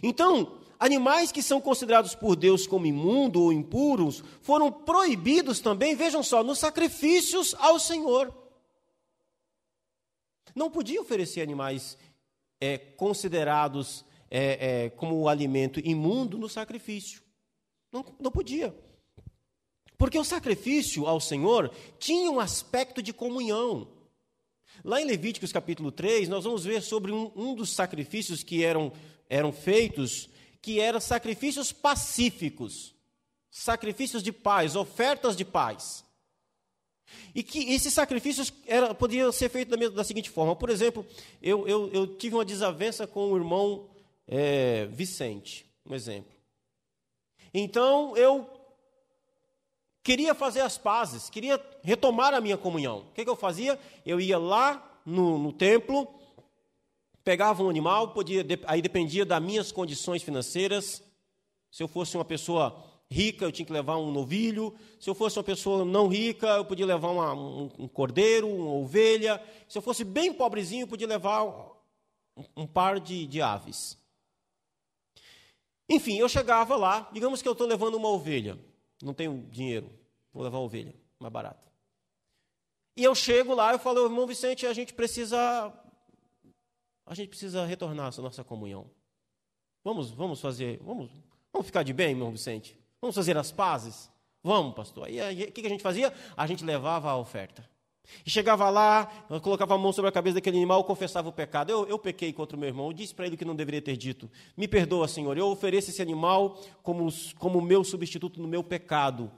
Então, 0.03 0.59
animais 0.79 1.33
que 1.33 1.43
são 1.43 1.61
considerados 1.61 2.14
por 2.14 2.37
Deus 2.37 2.66
como 2.66 2.87
imundos 2.87 3.40
ou 3.40 3.53
impuros 3.53 4.23
foram 4.43 4.71
proibidos 4.71 5.61
também, 5.61 5.95
vejam 5.95 6.23
só, 6.23 6.43
nos 6.43 6.59
sacrifícios 6.59 7.55
ao 7.59 7.79
Senhor. 7.79 8.35
Não 10.55 10.71
podia 10.71 11.01
oferecer 11.01 11.40
animais 11.40 11.97
é, 12.61 12.77
considerados 12.77 14.05
é, 14.31 14.85
é, 14.85 14.90
como 14.90 15.29
alimento 15.29 15.81
imundo 15.81 16.38
no 16.38 16.49
sacrifício. 16.49 17.23
Não, 17.93 18.05
não 18.21 18.31
podia. 18.31 18.75
Porque 19.99 20.19
o 20.19 20.25
sacrifício 20.25 21.07
ao 21.07 21.21
Senhor 21.21 21.71
tinha 21.99 22.31
um 22.31 22.40
aspecto 22.40 23.03
de 23.03 23.12
comunhão. 23.12 23.88
Lá 24.83 25.01
em 25.01 25.05
Levíticos 25.05 25.53
capítulo 25.53 25.93
3, 25.93 26.29
nós 26.29 26.45
vamos 26.45 26.64
ver 26.64 26.83
sobre 26.83 27.12
um, 27.12 27.31
um 27.37 27.55
dos 27.55 27.71
sacrifícios 27.71 28.43
que 28.43 28.64
eram, 28.64 28.93
eram 29.31 29.53
feitos, 29.53 30.29
que 30.61 30.81
eram 30.81 31.01
sacrifícios 31.01 31.73
pacíficos, 31.73 32.93
sacrifícios 33.49 34.23
de 34.23 34.33
paz, 34.33 34.75
ofertas 34.75 35.37
de 35.37 35.45
paz. 35.45 36.05
E 37.35 37.43
que 37.43 37.73
esses 37.73 37.95
sacrifícios 37.95 38.53
era, 38.66 38.95
podiam 38.95 39.31
ser 39.33 39.49
feitos 39.49 39.77
da, 39.79 39.88
da 39.88 40.05
seguinte 40.05 40.29
forma. 40.29 40.55
Por 40.55 40.69
exemplo, 40.69 41.07
eu, 41.40 41.66
eu, 41.66 41.90
eu, 41.93 42.07
tive 42.07 42.35
uma 42.35 42.45
desavença 42.45 43.07
com 43.07 43.33
o 43.33 43.37
irmão 43.37 43.88
é, 44.27 44.87
Vicente, 44.87 45.64
um 45.87 45.95
exemplo. 45.95 46.33
Então, 47.55 48.16
eu 48.16 48.49
queria 50.03 50.35
fazer 50.35 50.61
as 50.61 50.79
pazes, 50.79 51.31
queria 51.31 51.61
retomar 51.83 52.35
a 52.35 52.40
minha 52.40 52.57
comunhão. 52.57 53.01
O 53.11 53.12
que, 53.12 53.25
que 53.25 53.31
eu 53.31 53.37
fazia? 53.37 53.79
Eu 54.05 54.21
ia 54.21 54.38
lá 54.38 55.01
no, 55.05 55.38
no 55.38 55.53
templo, 55.53 56.20
pegava 57.25 57.63
um 57.63 57.69
animal, 57.69 58.13
podia, 58.13 58.45
aí 58.67 58.81
dependia 58.81 59.25
das 59.25 59.43
minhas 59.43 59.73
condições 59.73 60.23
financeiras. 60.23 61.03
Se 61.71 61.83
eu 61.83 61.89
fosse 61.89 62.17
uma 62.17 62.25
pessoa 62.25 62.85
rica, 63.11 63.45
eu 63.45 63.53
tinha 63.53 63.67
que 63.67 63.73
levar 63.73 63.97
um 63.97 64.11
novilho. 64.11 64.75
Se 64.99 65.11
eu 65.11 65.15
fosse 65.15 65.39
uma 65.39 65.45
pessoa 65.45 65.85
não 65.85 66.09
rica, 66.09 66.47
eu 66.49 66.65
podia 66.65 66.87
levar 66.87 67.11
uma, 67.11 67.35
um, 67.35 67.71
um, 67.79 67.89
cordeiro, 67.89 68.49
uma 68.49 68.73
ovelha. 68.73 69.43
Se 69.69 69.77
eu 69.79 69.83
fosse 69.83 70.05
bem 70.05 70.33
pobrezinho, 70.33 70.85
eu 70.85 70.89
podia 70.89 71.07
levar 71.07 71.45
um, 71.45 72.45
um 72.57 72.67
par 72.67 73.01
de, 73.01 73.27
de 73.27 73.43
aves. 73.43 73.99
Enfim, 75.89 76.17
eu 76.19 76.29
chegava 76.29 76.77
lá, 76.77 77.09
digamos 77.13 77.43
que 77.43 77.49
eu 77.49 77.53
estou 77.53 77.67
levando 77.67 77.97
uma 77.97 78.09
ovelha. 78.09 78.57
Não 79.03 79.13
tenho 79.13 79.45
dinheiro, 79.51 79.91
vou 80.33 80.43
levar 80.43 80.59
uma 80.59 80.65
ovelha, 80.65 80.95
mais 81.19 81.33
barato. 81.33 81.69
E 82.97 83.03
eu 83.03 83.15
chego 83.15 83.55
lá, 83.55 83.73
eu 83.73 83.79
falo, 83.79 84.05
irmão 84.05 84.27
Vicente, 84.27 84.67
a 84.67 84.73
gente 84.73 84.93
precisa 84.93 85.73
a 87.11 87.14
gente 87.14 87.29
precisa 87.29 87.66
retornar 87.66 88.12
à 88.16 88.23
nossa 88.23 88.44
comunhão. 88.44 88.88
Vamos, 89.83 90.12
vamos 90.12 90.40
fazer, 90.40 90.79
vamos, 90.81 91.11
vamos 91.53 91.66
ficar 91.66 91.83
de 91.83 91.92
bem, 91.92 92.11
irmão 92.11 92.31
Vicente. 92.31 92.79
Vamos 93.01 93.16
fazer 93.16 93.37
as 93.37 93.51
pazes? 93.51 94.09
Vamos, 94.44 94.77
pastor. 94.77 95.07
Aí 95.07 95.42
o 95.42 95.51
que 95.51 95.66
a 95.66 95.68
gente 95.68 95.83
fazia? 95.83 96.14
A 96.37 96.46
gente 96.46 96.64
levava 96.64 97.11
a 97.11 97.16
oferta. 97.16 97.68
E 98.25 98.31
chegava 98.31 98.70
lá, 98.70 99.07
colocava 99.42 99.75
a 99.75 99.79
mão 99.79 99.92
sobre 99.92 100.09
a 100.09 100.12
cabeça 100.12 100.35
daquele 100.35 100.59
animal, 100.59 100.85
confessava 100.85 101.29
o 101.29 101.33
pecado. 101.33 101.70
Eu, 101.70 101.85
eu 101.88 101.99
pequei 101.99 102.33
contra 102.33 102.57
o 102.57 102.61
meu 102.61 102.68
irmão, 102.68 102.87
eu 102.87 102.92
disse 102.92 103.12
para 103.12 103.27
ele 103.27 103.37
que 103.37 103.44
não 103.44 103.57
deveria 103.57 103.83
ter 103.83 103.96
dito. 103.96 104.31
Me 104.57 104.68
perdoa, 104.68 105.09
Senhor, 105.09 105.37
eu 105.37 105.49
ofereço 105.49 105.90
esse 105.90 106.01
animal 106.01 106.61
como, 106.81 107.09
como 107.40 107.61
meu 107.61 107.83
substituto 107.83 108.40
no 108.40 108.46
meu 108.46 108.62
pecado. 108.62 109.33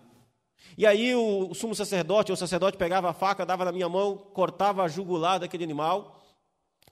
E 0.76 0.86
aí 0.86 1.14
o, 1.14 1.48
o 1.48 1.54
sumo 1.54 1.74
sacerdote, 1.74 2.32
o 2.32 2.36
sacerdote 2.36 2.76
pegava 2.76 3.08
a 3.08 3.14
faca, 3.14 3.46
dava 3.46 3.64
na 3.64 3.72
minha 3.72 3.88
mão, 3.88 4.18
cortava 4.18 4.82
a 4.82 4.88
jugular 4.88 5.40
daquele 5.40 5.64
animal, 5.64 6.21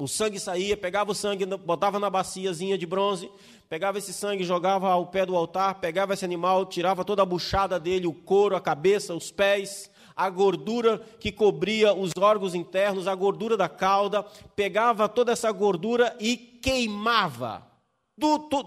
o 0.04 0.08
sangue 0.08 0.40
saía, 0.40 0.76
pegava 0.76 1.12
o 1.12 1.14
sangue, 1.14 1.44
botava 1.44 1.98
na 1.98 2.08
baciazinha 2.08 2.78
de 2.78 2.86
bronze, 2.86 3.30
pegava 3.68 3.98
esse 3.98 4.12
sangue, 4.12 4.44
jogava 4.44 4.88
ao 4.90 5.06
pé 5.06 5.26
do 5.26 5.36
altar, 5.36 5.74
pegava 5.80 6.14
esse 6.14 6.24
animal, 6.24 6.66
tirava 6.66 7.04
toda 7.04 7.22
a 7.22 7.26
buchada 7.26 7.78
dele, 7.78 8.06
o 8.06 8.12
couro, 8.12 8.56
a 8.56 8.60
cabeça, 8.60 9.14
os 9.14 9.30
pés, 9.30 9.90
a 10.16 10.28
gordura 10.28 10.98
que 11.18 11.30
cobria 11.30 11.94
os 11.94 12.12
órgãos 12.18 12.54
internos, 12.54 13.06
a 13.06 13.14
gordura 13.14 13.56
da 13.56 13.68
cauda, 13.68 14.22
pegava 14.54 15.08
toda 15.08 15.32
essa 15.32 15.50
gordura 15.52 16.16
e 16.20 16.36
queimava. 16.36 17.66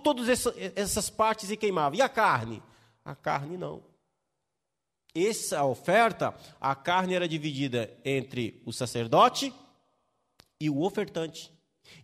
todas 0.04 0.28
essas 0.76 1.10
partes 1.10 1.52
e 1.52 1.58
queimava. 1.58 1.96
E 1.96 2.02
a 2.02 2.10
carne? 2.10 2.62
A 3.06 3.15
carne 3.15 3.58
não. 3.58 3.84
Essa 5.15 5.63
oferta, 5.63 6.34
a 6.60 6.74
carne 6.74 7.13
era 7.13 7.28
dividida 7.28 7.91
entre 8.04 8.62
o 8.65 8.74
sacerdote 8.74 9.54
e 10.63 10.69
o 10.69 10.82
ofertante. 10.82 11.52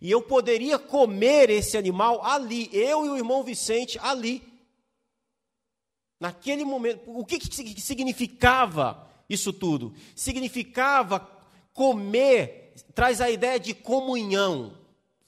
E 0.00 0.10
eu 0.10 0.20
poderia 0.20 0.78
comer 0.78 1.48
esse 1.48 1.78
animal 1.78 2.22
ali, 2.22 2.68
eu 2.72 3.06
e 3.06 3.08
o 3.08 3.16
irmão 3.16 3.42
Vicente 3.42 3.98
ali. 4.02 4.42
Naquele 6.18 6.64
momento, 6.64 7.00
o 7.06 7.24
que, 7.24 7.38
que 7.38 7.80
significava 7.80 9.08
isso 9.28 9.50
tudo? 9.52 9.94
Significava 10.14 11.20
comer, 11.72 12.74
traz 12.94 13.22
a 13.22 13.30
ideia 13.30 13.58
de 13.58 13.72
comunhão. 13.72 14.76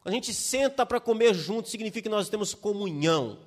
A 0.05 0.11
gente 0.11 0.35
senta 0.35 0.85
para 0.85 1.01
comer 1.01 1.33
junto, 1.33 1.71
significa 1.71 2.03
que 2.03 2.15
nós 2.15 2.29
temos 2.29 2.53
comunhão. 2.53 3.39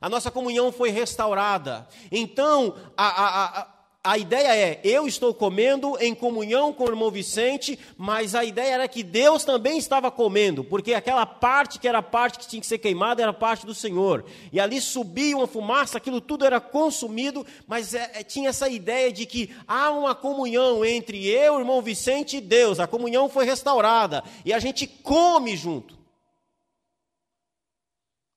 A 0.00 0.08
nossa 0.08 0.30
comunhão 0.30 0.72
foi 0.72 0.90
restaurada. 0.90 1.86
Então, 2.10 2.74
a, 2.96 3.06
a, 3.06 3.60
a, 3.60 3.81
a 4.04 4.18
ideia 4.18 4.56
é: 4.56 4.80
eu 4.82 5.06
estou 5.06 5.32
comendo 5.32 5.96
em 6.00 6.12
comunhão 6.12 6.72
com 6.72 6.84
o 6.84 6.88
irmão 6.88 7.10
Vicente, 7.10 7.78
mas 7.96 8.34
a 8.34 8.44
ideia 8.44 8.74
era 8.74 8.88
que 8.88 9.02
Deus 9.04 9.44
também 9.44 9.78
estava 9.78 10.10
comendo, 10.10 10.64
porque 10.64 10.92
aquela 10.92 11.24
parte 11.24 11.78
que 11.78 11.86
era 11.86 11.98
a 11.98 12.02
parte 12.02 12.38
que 12.40 12.48
tinha 12.48 12.60
que 12.60 12.66
ser 12.66 12.78
queimada 12.78 13.22
era 13.22 13.30
a 13.30 13.34
parte 13.34 13.64
do 13.64 13.74
Senhor. 13.74 14.24
E 14.52 14.58
ali 14.58 14.80
subia 14.80 15.36
uma 15.36 15.46
fumaça, 15.46 15.98
aquilo 15.98 16.20
tudo 16.20 16.44
era 16.44 16.60
consumido, 16.60 17.46
mas 17.66 17.94
é, 17.94 18.10
é, 18.14 18.24
tinha 18.24 18.48
essa 18.48 18.68
ideia 18.68 19.12
de 19.12 19.24
que 19.24 19.54
há 19.68 19.90
uma 19.90 20.16
comunhão 20.16 20.84
entre 20.84 21.24
eu, 21.28 21.60
irmão 21.60 21.80
Vicente 21.80 22.38
e 22.38 22.40
Deus. 22.40 22.80
A 22.80 22.88
comunhão 22.88 23.28
foi 23.28 23.44
restaurada 23.44 24.24
e 24.44 24.52
a 24.52 24.58
gente 24.58 24.84
come 24.84 25.56
junto. 25.56 25.96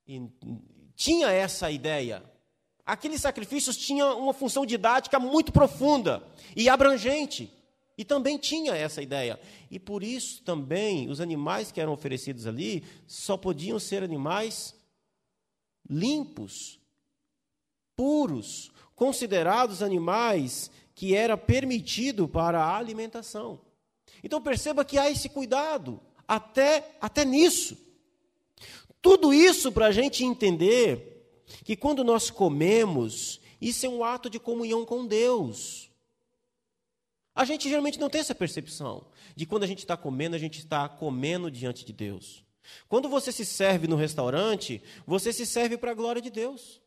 E 0.08 0.22
tinha 0.96 1.32
essa 1.32 1.72
ideia. 1.72 2.35
Aqueles 2.86 3.22
sacrifícios 3.22 3.76
tinham 3.76 4.20
uma 4.20 4.34
função 4.34 4.66
didática 4.66 5.20
muito 5.20 5.52
profunda 5.52 6.22
e 6.56 6.70
abrangente. 6.70 7.52
E 7.98 8.04
também 8.04 8.38
tinha 8.38 8.76
essa 8.76 9.02
ideia. 9.02 9.40
E 9.72 9.80
por 9.80 10.04
isso 10.04 10.44
também 10.44 11.10
os 11.10 11.22
animais 11.22 11.72
que 11.72 11.82
eram 11.82 11.94
oferecidos 11.94 12.46
ali 12.46 12.84
só 13.08 13.38
podiam 13.38 13.80
ser 13.80 14.04
animais 14.04 14.76
limpos, 15.90 16.80
puros, 17.96 18.72
considerados 18.96 19.82
animais 19.82 20.70
que 20.94 21.16
era 21.16 21.38
permitido 21.38 22.28
para 22.28 22.64
a 22.64 22.78
alimentação. 22.78 23.62
Então 24.24 24.42
perceba 24.42 24.86
que 24.86 24.98
há 24.98 25.10
esse 25.10 25.30
cuidado, 25.30 26.00
até, 26.28 26.98
até 27.00 27.24
nisso. 27.24 27.78
Tudo 29.02 29.34
isso 29.34 29.72
para 29.72 29.88
a 29.88 29.92
gente 29.92 30.24
entender 30.24 31.15
que 31.64 31.76
quando 31.76 32.04
nós 32.04 32.30
comemos, 32.30 33.40
isso 33.62 33.86
é 33.86 33.90
um 33.90 34.04
ato 34.04 34.30
de 34.30 34.40
comunhão 34.40 34.86
com 34.86 35.06
Deus. 35.06 35.90
A 37.34 37.44
gente 37.44 37.68
geralmente 37.68 38.00
não 38.00 38.10
tem 38.10 38.22
essa 38.22 38.34
percepção 38.34 39.08
de 39.36 39.46
quando 39.46 39.64
a 39.64 39.68
gente 39.68 39.80
está 39.80 39.98
comendo, 39.98 40.36
a 40.36 40.40
gente 40.40 40.60
está 40.60 40.88
comendo 40.88 41.52
diante 41.52 41.84
de 41.84 41.92
Deus. 41.92 42.46
Quando 42.88 43.10
você 43.10 43.32
se 43.32 43.46
serve 43.46 43.88
no 43.88 43.96
restaurante, 43.96 44.82
você 45.06 45.34
se 45.34 45.46
serve 45.46 45.78
para 45.78 45.92
a 45.92 45.96
glória 45.96 46.22
de 46.22 46.30
Deus. 46.30 46.82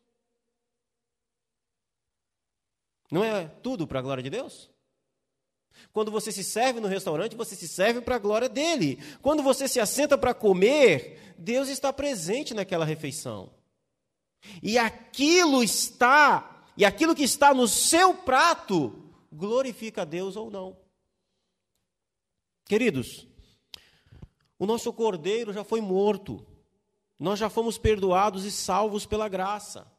Não 3.11 3.23
é 3.23 3.47
tudo 3.47 3.87
para 3.87 3.99
a 3.99 4.01
glória 4.01 4.23
de 4.23 4.29
Deus? 4.29 4.69
Quando 5.93 6.11
você 6.11 6.31
se 6.31 6.43
serve 6.43 6.79
no 6.79 6.87
restaurante, 6.87 7.35
você 7.35 7.55
se 7.55 7.67
serve 7.67 8.01
para 8.01 8.15
a 8.15 8.19
glória 8.19 8.49
dele. 8.49 8.99
Quando 9.21 9.41
você 9.41 9.67
se 9.67 9.79
assenta 9.79 10.17
para 10.17 10.33
comer, 10.33 11.35
Deus 11.37 11.69
está 11.69 11.91
presente 11.93 12.53
naquela 12.53 12.85
refeição. 12.85 13.51
E 14.61 14.77
aquilo 14.77 15.63
está, 15.63 16.63
e 16.75 16.85
aquilo 16.85 17.15
que 17.15 17.23
está 17.23 17.53
no 17.53 17.67
seu 17.67 18.13
prato, 18.13 19.11
glorifica 19.31 20.03
a 20.03 20.05
Deus 20.05 20.35
ou 20.35 20.49
não. 20.49 20.77
Queridos, 22.65 23.27
o 24.57 24.65
nosso 24.65 24.91
cordeiro 24.93 25.51
já 25.53 25.63
foi 25.63 25.81
morto. 25.81 26.45
Nós 27.17 27.39
já 27.39 27.49
fomos 27.49 27.77
perdoados 27.77 28.45
e 28.45 28.51
salvos 28.51 29.05
pela 29.05 29.27
graça 29.27 29.91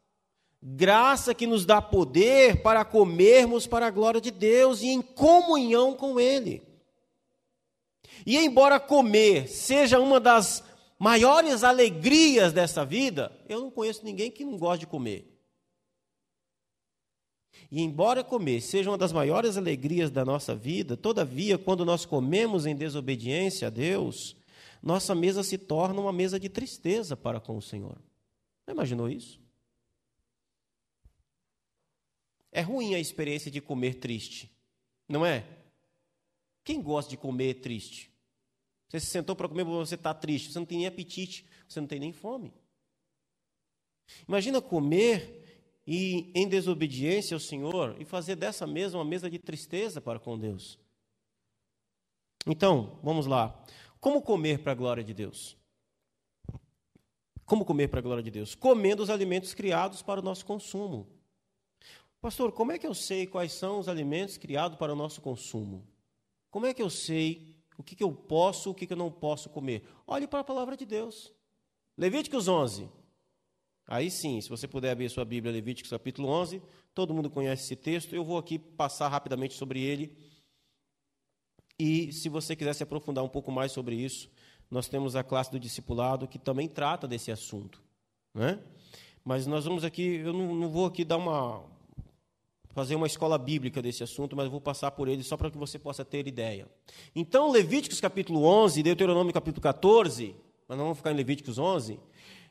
graça 0.61 1.33
que 1.33 1.47
nos 1.47 1.65
dá 1.65 1.81
poder 1.81 2.61
para 2.61 2.85
comermos 2.85 3.65
para 3.65 3.87
a 3.87 3.91
glória 3.91 4.21
de 4.21 4.29
Deus 4.29 4.81
e 4.81 4.89
em 4.89 5.01
comunhão 5.01 5.95
com 5.95 6.19
Ele. 6.19 6.61
E 8.25 8.37
embora 8.37 8.79
comer 8.79 9.47
seja 9.47 9.99
uma 9.99 10.19
das 10.19 10.63
maiores 11.01 11.63
alegrias 11.63 12.53
dessa 12.53 12.85
vida, 12.85 13.35
eu 13.49 13.59
não 13.59 13.71
conheço 13.71 14.05
ninguém 14.05 14.29
que 14.29 14.45
não 14.45 14.55
goste 14.55 14.81
de 14.81 14.91
comer. 14.91 15.35
E 17.71 17.81
embora 17.81 18.23
comer 18.23 18.61
seja 18.61 18.91
uma 18.91 18.99
das 18.99 19.11
maiores 19.11 19.57
alegrias 19.57 20.11
da 20.11 20.23
nossa 20.23 20.55
vida, 20.55 20.95
todavia, 20.95 21.57
quando 21.57 21.83
nós 21.83 22.05
comemos 22.05 22.67
em 22.67 22.75
desobediência 22.75 23.67
a 23.67 23.71
Deus, 23.71 24.35
nossa 24.79 25.15
mesa 25.15 25.41
se 25.41 25.57
torna 25.57 25.99
uma 25.99 26.13
mesa 26.13 26.39
de 26.39 26.47
tristeza 26.47 27.17
para 27.17 27.39
com 27.39 27.57
o 27.57 27.61
Senhor. 27.63 27.97
Já 28.67 28.73
imaginou 28.73 29.09
isso? 29.09 29.41
É 32.51 32.61
ruim 32.61 32.93
a 32.93 32.99
experiência 32.99 33.49
de 33.49 33.59
comer 33.59 33.95
triste, 33.95 34.51
não 35.09 35.25
é? 35.25 35.47
Quem 36.63 36.79
gosta 36.79 37.09
de 37.09 37.17
comer 37.17 37.55
triste? 37.55 38.10
Você 38.91 38.99
se 38.99 39.05
sentou 39.05 39.37
para 39.37 39.47
comer, 39.47 39.63
você 39.63 39.95
está 39.95 40.13
triste, 40.13 40.51
você 40.51 40.59
não 40.59 40.65
tem 40.65 40.79
nem 40.79 40.87
apetite, 40.87 41.45
você 41.65 41.79
não 41.79 41.87
tem 41.87 41.97
nem 41.97 42.11
fome. 42.11 42.53
Imagina 44.27 44.61
comer 44.61 45.79
e 45.87 46.29
em 46.35 46.45
desobediência 46.45 47.33
ao 47.33 47.39
Senhor 47.39 47.95
e 48.01 48.03
fazer 48.03 48.35
dessa 48.35 48.67
mesa 48.67 48.97
uma 48.97 49.05
mesa 49.05 49.29
de 49.29 49.39
tristeza 49.39 50.01
para 50.01 50.19
com 50.19 50.37
Deus. 50.37 50.77
Então, 52.45 52.99
vamos 53.01 53.27
lá. 53.27 53.63
Como 53.97 54.21
comer 54.21 54.59
para 54.59 54.73
a 54.73 54.75
glória 54.75 55.05
de 55.05 55.13
Deus? 55.13 55.55
Como 57.45 57.63
comer 57.63 57.87
para 57.87 57.99
a 57.99 58.03
glória 58.03 58.23
de 58.23 58.29
Deus? 58.29 58.55
Comendo 58.55 59.01
os 59.01 59.09
alimentos 59.09 59.53
criados 59.53 60.01
para 60.01 60.19
o 60.19 60.23
nosso 60.23 60.45
consumo. 60.45 61.07
Pastor, 62.19 62.51
como 62.51 62.73
é 62.73 62.77
que 62.77 62.85
eu 62.85 62.93
sei 62.93 63.25
quais 63.25 63.53
são 63.53 63.79
os 63.79 63.87
alimentos 63.87 64.37
criados 64.37 64.77
para 64.77 64.91
o 64.91 64.97
nosso 64.97 65.21
consumo? 65.21 65.87
Como 66.49 66.65
é 66.65 66.73
que 66.73 66.81
eu 66.81 66.89
sei 66.89 67.50
o 67.81 67.83
que, 67.83 67.95
que 67.95 68.03
eu 68.03 68.13
posso 68.13 68.69
o 68.69 68.75
que, 68.75 68.85
que 68.85 68.93
eu 68.93 68.97
não 68.97 69.11
posso 69.11 69.49
comer? 69.49 69.83
Olhe 70.05 70.27
para 70.27 70.41
a 70.41 70.43
palavra 70.43 70.77
de 70.77 70.85
Deus. 70.85 71.33
Levíticos 71.97 72.47
11. 72.47 72.87
Aí 73.87 74.11
sim, 74.11 74.39
se 74.39 74.47
você 74.47 74.67
puder 74.67 74.91
abrir 74.91 75.09
sua 75.09 75.25
Bíblia, 75.25 75.51
Levíticos 75.51 75.89
capítulo 75.89 76.29
11, 76.29 76.61
todo 76.93 77.13
mundo 77.13 77.29
conhece 77.29 77.63
esse 77.63 77.75
texto, 77.75 78.15
eu 78.15 78.23
vou 78.23 78.37
aqui 78.37 78.59
passar 78.59 79.07
rapidamente 79.07 79.55
sobre 79.55 79.81
ele. 79.81 80.15
E 81.77 82.13
se 82.13 82.29
você 82.29 82.55
quiser 82.55 82.73
se 82.73 82.83
aprofundar 82.83 83.23
um 83.23 83.29
pouco 83.29 83.51
mais 83.51 83.71
sobre 83.71 83.95
isso, 83.95 84.29
nós 84.69 84.87
temos 84.87 85.15
a 85.15 85.23
classe 85.23 85.51
do 85.51 85.59
discipulado 85.59 86.27
que 86.27 86.37
também 86.37 86.69
trata 86.69 87.07
desse 87.07 87.31
assunto. 87.31 87.81
Né? 88.31 88.63
Mas 89.25 89.47
nós 89.47 89.65
vamos 89.65 89.83
aqui, 89.83 90.17
eu 90.17 90.33
não, 90.33 90.53
não 90.53 90.69
vou 90.69 90.85
aqui 90.85 91.03
dar 91.03 91.17
uma, 91.17 91.65
fazer 92.73 92.95
uma 92.95 93.07
escola 93.07 93.37
bíblica 93.37 93.81
desse 93.81 94.03
assunto, 94.03 94.35
mas 94.35 94.49
vou 94.49 94.61
passar 94.61 94.91
por 94.91 95.07
ele 95.07 95.23
só 95.23 95.35
para 95.37 95.51
que 95.51 95.57
você 95.57 95.77
possa 95.77 96.05
ter 96.05 96.27
ideia. 96.27 96.67
Então, 97.15 97.51
Levíticos 97.51 97.99
capítulo 97.99 98.43
11, 98.43 98.83
Deuteronômio 98.83 99.33
capítulo 99.33 99.61
14, 99.61 100.35
mas 100.67 100.77
não 100.77 100.85
vamos 100.85 100.97
ficar 100.97 101.11
em 101.11 101.15
Levíticos 101.15 101.57
11, 101.57 101.99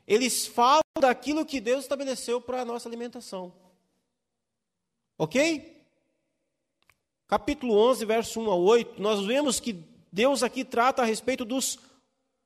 eles 0.07 0.47
falam 0.47 0.81
daquilo 0.99 1.45
que 1.45 1.59
Deus 1.59 1.83
estabeleceu 1.83 2.39
para 2.39 2.61
a 2.61 2.65
nossa 2.65 2.87
alimentação. 2.87 3.53
Ok? 5.17 5.85
Capítulo 7.27 7.77
11, 7.77 8.05
verso 8.05 8.39
1 8.41 8.51
a 8.51 8.55
8, 8.55 9.01
nós 9.01 9.25
vemos 9.25 9.59
que 9.59 9.73
Deus 10.11 10.43
aqui 10.43 10.65
trata 10.65 11.01
a 11.01 11.05
respeito 11.05 11.45
dos 11.45 11.79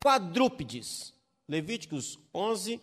quadrúpedes. 0.03 1.13
Levíticos 1.47 2.19
11, 2.33 2.79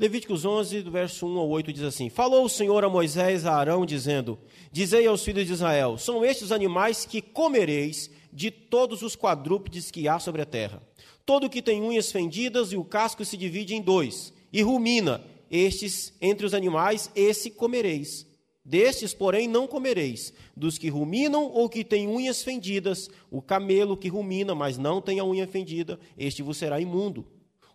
Levíticos 0.00 0.46
11, 0.46 0.80
do 0.80 0.90
verso 0.90 1.26
1 1.26 1.38
ao 1.38 1.48
8, 1.50 1.74
diz 1.74 1.82
assim: 1.82 2.08
Falou 2.08 2.46
o 2.46 2.48
Senhor 2.48 2.82
a 2.82 2.88
Moisés 2.88 3.44
a 3.44 3.54
Arão, 3.54 3.84
dizendo: 3.84 4.38
Dizei 4.72 5.06
aos 5.06 5.22
filhos 5.22 5.46
de 5.46 5.52
Israel: 5.52 5.98
São 5.98 6.24
estes 6.24 6.50
animais 6.50 7.04
que 7.04 7.20
comereis 7.20 8.10
de 8.32 8.50
todos 8.50 9.02
os 9.02 9.14
quadrúpedes 9.14 9.90
que 9.90 10.08
há 10.08 10.18
sobre 10.18 10.40
a 10.40 10.46
terra. 10.46 10.82
Todo 11.26 11.50
que 11.50 11.60
tem 11.60 11.82
unhas 11.82 12.10
fendidas 12.10 12.72
e 12.72 12.78
o 12.78 12.84
casco 12.84 13.26
se 13.26 13.36
divide 13.36 13.74
em 13.74 13.82
dois, 13.82 14.32
e 14.50 14.62
rumina, 14.62 15.22
estes 15.50 16.14
entre 16.18 16.46
os 16.46 16.54
animais, 16.54 17.10
esse 17.14 17.50
comereis. 17.50 18.26
Destes, 18.64 19.12
porém, 19.12 19.46
não 19.46 19.66
comereis. 19.66 20.32
Dos 20.56 20.78
que 20.78 20.88
ruminam 20.88 21.44
ou 21.44 21.68
que 21.68 21.84
têm 21.84 22.08
unhas 22.08 22.42
fendidas, 22.42 23.10
o 23.30 23.42
camelo 23.42 23.98
que 23.98 24.08
rumina, 24.08 24.54
mas 24.54 24.78
não 24.78 25.02
tem 25.02 25.20
a 25.20 25.26
unha 25.26 25.46
fendida, 25.46 26.00
este 26.16 26.42
vos 26.42 26.56
será 26.56 26.80
imundo. 26.80 27.26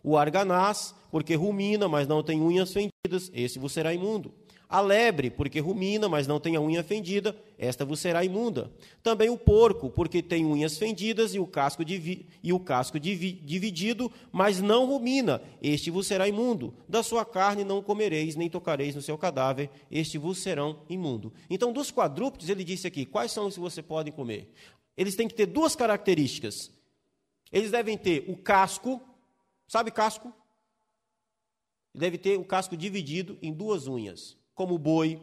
O 0.06 0.16
arganaz, 0.16 0.94
porque 1.10 1.34
rumina, 1.34 1.88
mas 1.88 2.06
não 2.06 2.22
tem 2.22 2.40
unhas 2.40 2.72
fendidas, 2.72 3.28
este 3.34 3.58
vos 3.58 3.72
será 3.72 3.92
imundo. 3.92 4.32
A 4.68 4.80
lebre, 4.80 5.30
porque 5.30 5.58
rumina, 5.58 6.08
mas 6.08 6.28
não 6.28 6.38
tem 6.38 6.54
a 6.54 6.60
unha 6.60 6.84
fendida, 6.84 7.36
esta 7.58 7.84
vos 7.84 7.98
será 7.98 8.24
imunda. 8.24 8.70
Também 9.02 9.28
o 9.28 9.36
porco, 9.36 9.90
porque 9.90 10.22
tem 10.22 10.46
unhas 10.46 10.78
fendidas 10.78 11.34
e 11.34 11.40
o 11.40 11.46
casco, 11.46 11.84
divi 11.84 12.28
e 12.40 12.52
o 12.52 12.60
casco 12.60 13.00
divi 13.00 13.32
dividido, 13.32 14.08
mas 14.30 14.60
não 14.62 14.86
rumina, 14.86 15.42
este 15.60 15.90
vos 15.90 16.06
será 16.06 16.28
imundo. 16.28 16.72
Da 16.88 17.02
sua 17.02 17.24
carne 17.24 17.64
não 17.64 17.82
comereis, 17.82 18.36
nem 18.36 18.48
tocareis 18.48 18.94
no 18.94 19.02
seu 19.02 19.18
cadáver, 19.18 19.68
este 19.90 20.18
vos 20.18 20.38
serão 20.38 20.84
imundo. 20.88 21.32
Então, 21.50 21.72
dos 21.72 21.90
quadrúpedes, 21.90 22.48
ele 22.48 22.62
disse 22.62 22.86
aqui: 22.86 23.04
quais 23.04 23.32
são 23.32 23.48
os 23.48 23.54
que 23.54 23.60
você 23.60 23.82
pode 23.82 24.12
comer? 24.12 24.52
Eles 24.96 25.16
têm 25.16 25.26
que 25.26 25.34
ter 25.34 25.46
duas 25.46 25.74
características. 25.74 26.70
Eles 27.50 27.72
devem 27.72 27.98
ter 27.98 28.24
o 28.28 28.36
casco, 28.36 29.02
sabe 29.66 29.90
casco? 29.90 30.32
Deve 31.94 32.18
ter 32.18 32.38
o 32.38 32.44
casco 32.44 32.76
dividido 32.76 33.38
em 33.40 33.52
duas 33.52 33.86
unhas 33.86 34.36
como 34.54 34.74
o 34.74 34.78
boi, 34.78 35.20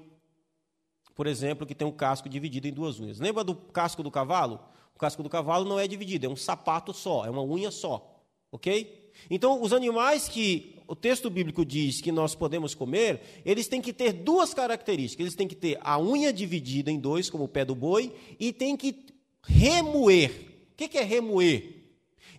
por 1.16 1.28
exemplo, 1.28 1.66
que 1.66 1.76
tem 1.76 1.88
um 1.88 1.92
casco 1.92 2.30
dividido 2.30 2.68
em 2.68 2.74
duas 2.74 3.00
unhas. 3.00 3.20
Lembra 3.20 3.44
do 3.44 3.56
casco 3.56 4.02
do 4.02 4.12
cavalo? 4.12 4.60
O 4.96 5.00
casco 5.00 5.24
do 5.24 5.30
cavalo 5.30 5.68
não 5.68 5.80
é 5.80 5.88
dividido, 5.88 6.26
é 6.26 6.30
um 6.30 6.36
sapato 6.36 6.94
só, 6.94 7.26
é 7.26 7.30
uma 7.30 7.44
unha 7.44 7.72
só. 7.72 8.24
Ok? 8.52 9.12
Então, 9.30 9.62
os 9.62 9.74
animais 9.74 10.28
que 10.28 10.80
o 10.88 10.96
texto 10.96 11.30
bíblico 11.30 11.66
diz 11.66 12.02
que 12.02 12.12
nós 12.12 12.36
podemos 12.36 12.76
comer, 12.76 13.42
eles 13.46 13.68
têm 13.68 13.82
que 13.82 13.94
ter 13.94 14.12
duas 14.12 14.54
características. 14.54 15.26
Eles 15.26 15.36
têm 15.36 15.48
que 15.48 15.56
ter 15.56 15.80
a 15.82 16.00
unha 16.00 16.32
dividida 16.32 16.92
em 16.92 17.00
dois, 17.00 17.30
como 17.30 17.46
o 17.46 17.48
pé 17.48 17.66
do 17.66 17.76
boi, 17.76 18.14
e 18.40 18.52
tem 18.52 18.76
que 18.76 19.06
remoer. 19.42 20.32
O 20.72 20.76
que 20.76 20.98
é 20.98 21.04
remoer? 21.04 21.83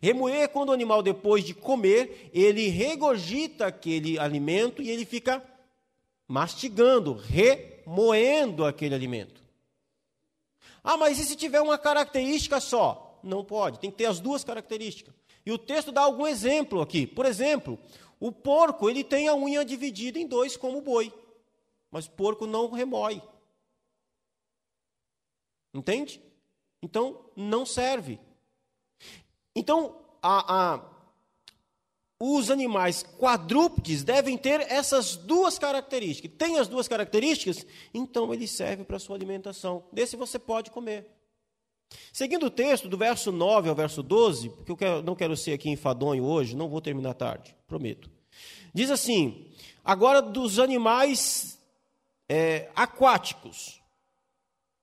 Remoer 0.00 0.42
é 0.42 0.48
quando 0.48 0.68
o 0.68 0.72
animal, 0.72 1.02
depois 1.02 1.44
de 1.44 1.54
comer, 1.54 2.30
ele 2.32 2.68
regurgita 2.68 3.66
aquele 3.66 4.18
alimento 4.18 4.82
e 4.82 4.90
ele 4.90 5.04
fica 5.04 5.42
mastigando, 6.26 7.14
remoendo 7.14 8.64
aquele 8.64 8.94
alimento. 8.94 9.42
Ah, 10.82 10.96
mas 10.96 11.18
e 11.18 11.24
se 11.24 11.36
tiver 11.36 11.60
uma 11.60 11.78
característica 11.78 12.60
só? 12.60 13.18
Não 13.22 13.42
pode, 13.42 13.78
tem 13.78 13.90
que 13.90 13.96
ter 13.96 14.06
as 14.06 14.20
duas 14.20 14.44
características. 14.44 15.14
E 15.46 15.52
o 15.52 15.58
texto 15.58 15.92
dá 15.92 16.02
algum 16.02 16.26
exemplo 16.26 16.80
aqui. 16.80 17.06
Por 17.06 17.24
exemplo, 17.24 17.78
o 18.20 18.32
porco, 18.32 18.88
ele 18.88 19.04
tem 19.04 19.28
a 19.28 19.34
unha 19.34 19.64
dividida 19.64 20.18
em 20.18 20.26
dois 20.26 20.56
como 20.56 20.78
o 20.78 20.82
boi. 20.82 21.12
Mas 21.90 22.06
o 22.06 22.10
porco 22.10 22.46
não 22.46 22.70
remoe. 22.70 23.22
Entende? 25.72 26.20
Então, 26.82 27.24
não 27.34 27.66
serve. 27.66 28.18
Então, 29.54 29.96
a, 30.22 30.74
a, 30.74 30.80
os 32.18 32.50
animais 32.50 33.02
quadrúpedes 33.18 34.02
devem 34.02 34.38
ter 34.38 34.60
essas 34.60 35.16
duas 35.16 35.58
características. 35.58 36.30
Tem 36.38 36.58
as 36.58 36.68
duas 36.68 36.88
características? 36.88 37.66
Então 37.92 38.32
ele 38.32 38.46
serve 38.46 38.84
para 38.84 38.96
a 38.96 39.00
sua 39.00 39.16
alimentação. 39.16 39.84
Desse 39.92 40.16
você 40.16 40.38
pode 40.38 40.70
comer. 40.70 41.06
Seguindo 42.12 42.46
o 42.46 42.50
texto, 42.50 42.88
do 42.88 42.96
verso 42.96 43.30
9 43.30 43.68
ao 43.68 43.74
verso 43.74 44.02
12, 44.02 44.48
porque 44.50 44.72
eu 44.72 44.76
quero, 44.76 45.02
não 45.02 45.14
quero 45.14 45.36
ser 45.36 45.52
aqui 45.52 45.68
enfadonho 45.68 46.24
hoje, 46.24 46.56
não 46.56 46.68
vou 46.68 46.80
terminar 46.80 47.14
tarde, 47.14 47.54
prometo. 47.66 48.10
Diz 48.72 48.90
assim: 48.90 49.52
agora 49.84 50.22
dos 50.22 50.58
animais 50.58 51.58
é, 52.28 52.70
aquáticos. 52.74 53.80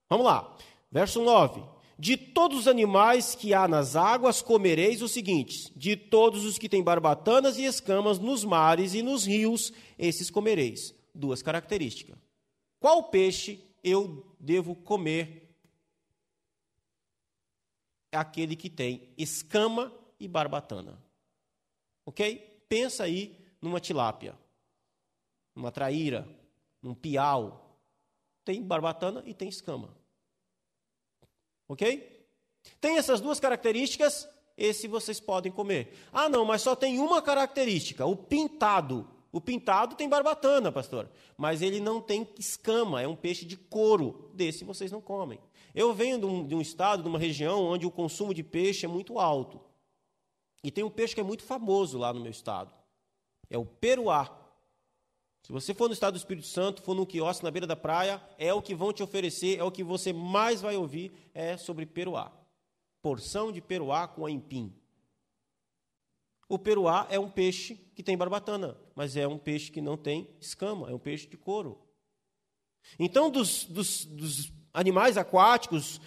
Vamos 0.08 0.26
lá, 0.26 0.56
verso 0.90 1.22
9. 1.22 1.62
De 1.98 2.16
todos 2.16 2.60
os 2.60 2.68
animais 2.68 3.34
que 3.34 3.54
há 3.54 3.68
nas 3.68 3.94
águas 3.96 4.42
comereis 4.42 5.02
os 5.02 5.12
seguintes: 5.12 5.70
de 5.76 5.96
todos 5.96 6.44
os 6.44 6.58
que 6.58 6.68
têm 6.68 6.82
barbatanas 6.82 7.58
e 7.58 7.64
escamas 7.64 8.18
nos 8.18 8.44
mares 8.44 8.94
e 8.94 9.02
nos 9.02 9.24
rios, 9.24 9.72
esses 9.98 10.30
comereis. 10.30 10.94
Duas 11.14 11.42
características. 11.42 12.16
Qual 12.80 13.04
peixe 13.04 13.60
eu 13.84 14.26
devo 14.40 14.74
comer? 14.74 15.54
É 18.10 18.16
aquele 18.16 18.56
que 18.56 18.68
tem 18.68 19.08
escama 19.16 19.92
e 20.18 20.26
barbatana. 20.26 21.02
Ok? 22.04 22.64
Pensa 22.68 23.04
aí 23.04 23.38
numa 23.60 23.80
tilápia, 23.80 24.36
numa 25.54 25.70
traíra, 25.70 26.28
num 26.82 26.94
piau. 26.94 27.78
Tem 28.44 28.62
barbatana 28.62 29.22
e 29.24 29.32
tem 29.32 29.48
escama. 29.48 30.01
Ok? 31.72 32.26
Tem 32.78 32.98
essas 32.98 33.18
duas 33.18 33.40
características, 33.40 34.28
esse 34.58 34.86
vocês 34.86 35.18
podem 35.18 35.50
comer. 35.50 35.96
Ah, 36.12 36.28
não, 36.28 36.44
mas 36.44 36.60
só 36.60 36.76
tem 36.76 36.98
uma 36.98 37.22
característica: 37.22 38.04
o 38.04 38.14
pintado. 38.14 39.08
O 39.32 39.40
pintado 39.40 39.96
tem 39.96 40.06
barbatana, 40.06 40.70
pastor, 40.70 41.08
mas 41.38 41.62
ele 41.62 41.80
não 41.80 42.02
tem 42.02 42.28
escama, 42.38 43.00
é 43.00 43.08
um 43.08 43.16
peixe 43.16 43.46
de 43.46 43.56
couro. 43.56 44.30
Desse 44.34 44.64
vocês 44.64 44.92
não 44.92 45.00
comem. 45.00 45.38
Eu 45.74 45.94
venho 45.94 46.18
de 46.18 46.26
um, 46.26 46.46
de 46.46 46.54
um 46.54 46.60
estado, 46.60 47.02
de 47.02 47.08
uma 47.08 47.18
região 47.18 47.64
onde 47.64 47.86
o 47.86 47.90
consumo 47.90 48.34
de 48.34 48.42
peixe 48.42 48.84
é 48.84 48.88
muito 48.88 49.18
alto. 49.18 49.58
E 50.62 50.70
tem 50.70 50.84
um 50.84 50.90
peixe 50.90 51.14
que 51.14 51.22
é 51.22 51.24
muito 51.24 51.42
famoso 51.42 51.96
lá 51.96 52.12
no 52.12 52.20
meu 52.20 52.30
estado. 52.30 52.70
É 53.48 53.56
o 53.56 53.64
peruá. 53.64 54.41
Se 55.42 55.50
você 55.50 55.74
for 55.74 55.88
no 55.88 55.92
estado 55.92 56.14
do 56.14 56.18
Espírito 56.18 56.46
Santo, 56.46 56.82
for 56.82 56.94
num 56.94 57.04
quiosque 57.04 57.44
na 57.44 57.50
beira 57.50 57.66
da 57.66 57.74
praia, 57.74 58.22
é 58.38 58.54
o 58.54 58.62
que 58.62 58.74
vão 58.74 58.92
te 58.92 59.02
oferecer, 59.02 59.58
é 59.58 59.64
o 59.64 59.72
que 59.72 59.82
você 59.82 60.12
mais 60.12 60.60
vai 60.60 60.76
ouvir, 60.76 61.12
é 61.34 61.56
sobre 61.56 61.84
peruá. 61.84 62.30
Porção 63.02 63.50
de 63.50 63.60
peruá 63.60 64.06
com 64.06 64.24
aipim. 64.24 64.72
O 66.48 66.58
peruá 66.58 67.08
é 67.10 67.18
um 67.18 67.28
peixe 67.28 67.74
que 67.94 68.02
tem 68.02 68.16
barbatana, 68.16 68.78
mas 68.94 69.16
é 69.16 69.26
um 69.26 69.38
peixe 69.38 69.72
que 69.72 69.80
não 69.80 69.96
tem 69.96 70.28
escama, 70.40 70.88
é 70.88 70.94
um 70.94 70.98
peixe 70.98 71.26
de 71.26 71.36
couro. 71.36 71.80
Então, 72.98 73.30
dos, 73.30 73.64
dos, 73.64 74.04
dos 74.04 74.52
animais 74.72 75.16
aquáticos, 75.16 76.00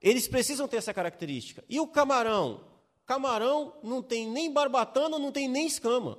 eles 0.00 0.28
precisam 0.28 0.68
ter 0.68 0.76
essa 0.76 0.94
característica. 0.94 1.64
E 1.68 1.80
o 1.80 1.88
camarão? 1.88 2.64
Camarão 3.04 3.78
não 3.82 4.02
tem 4.02 4.28
nem 4.28 4.52
barbatana, 4.52 5.18
não 5.18 5.32
tem 5.32 5.48
nem 5.48 5.66
escama. 5.66 6.18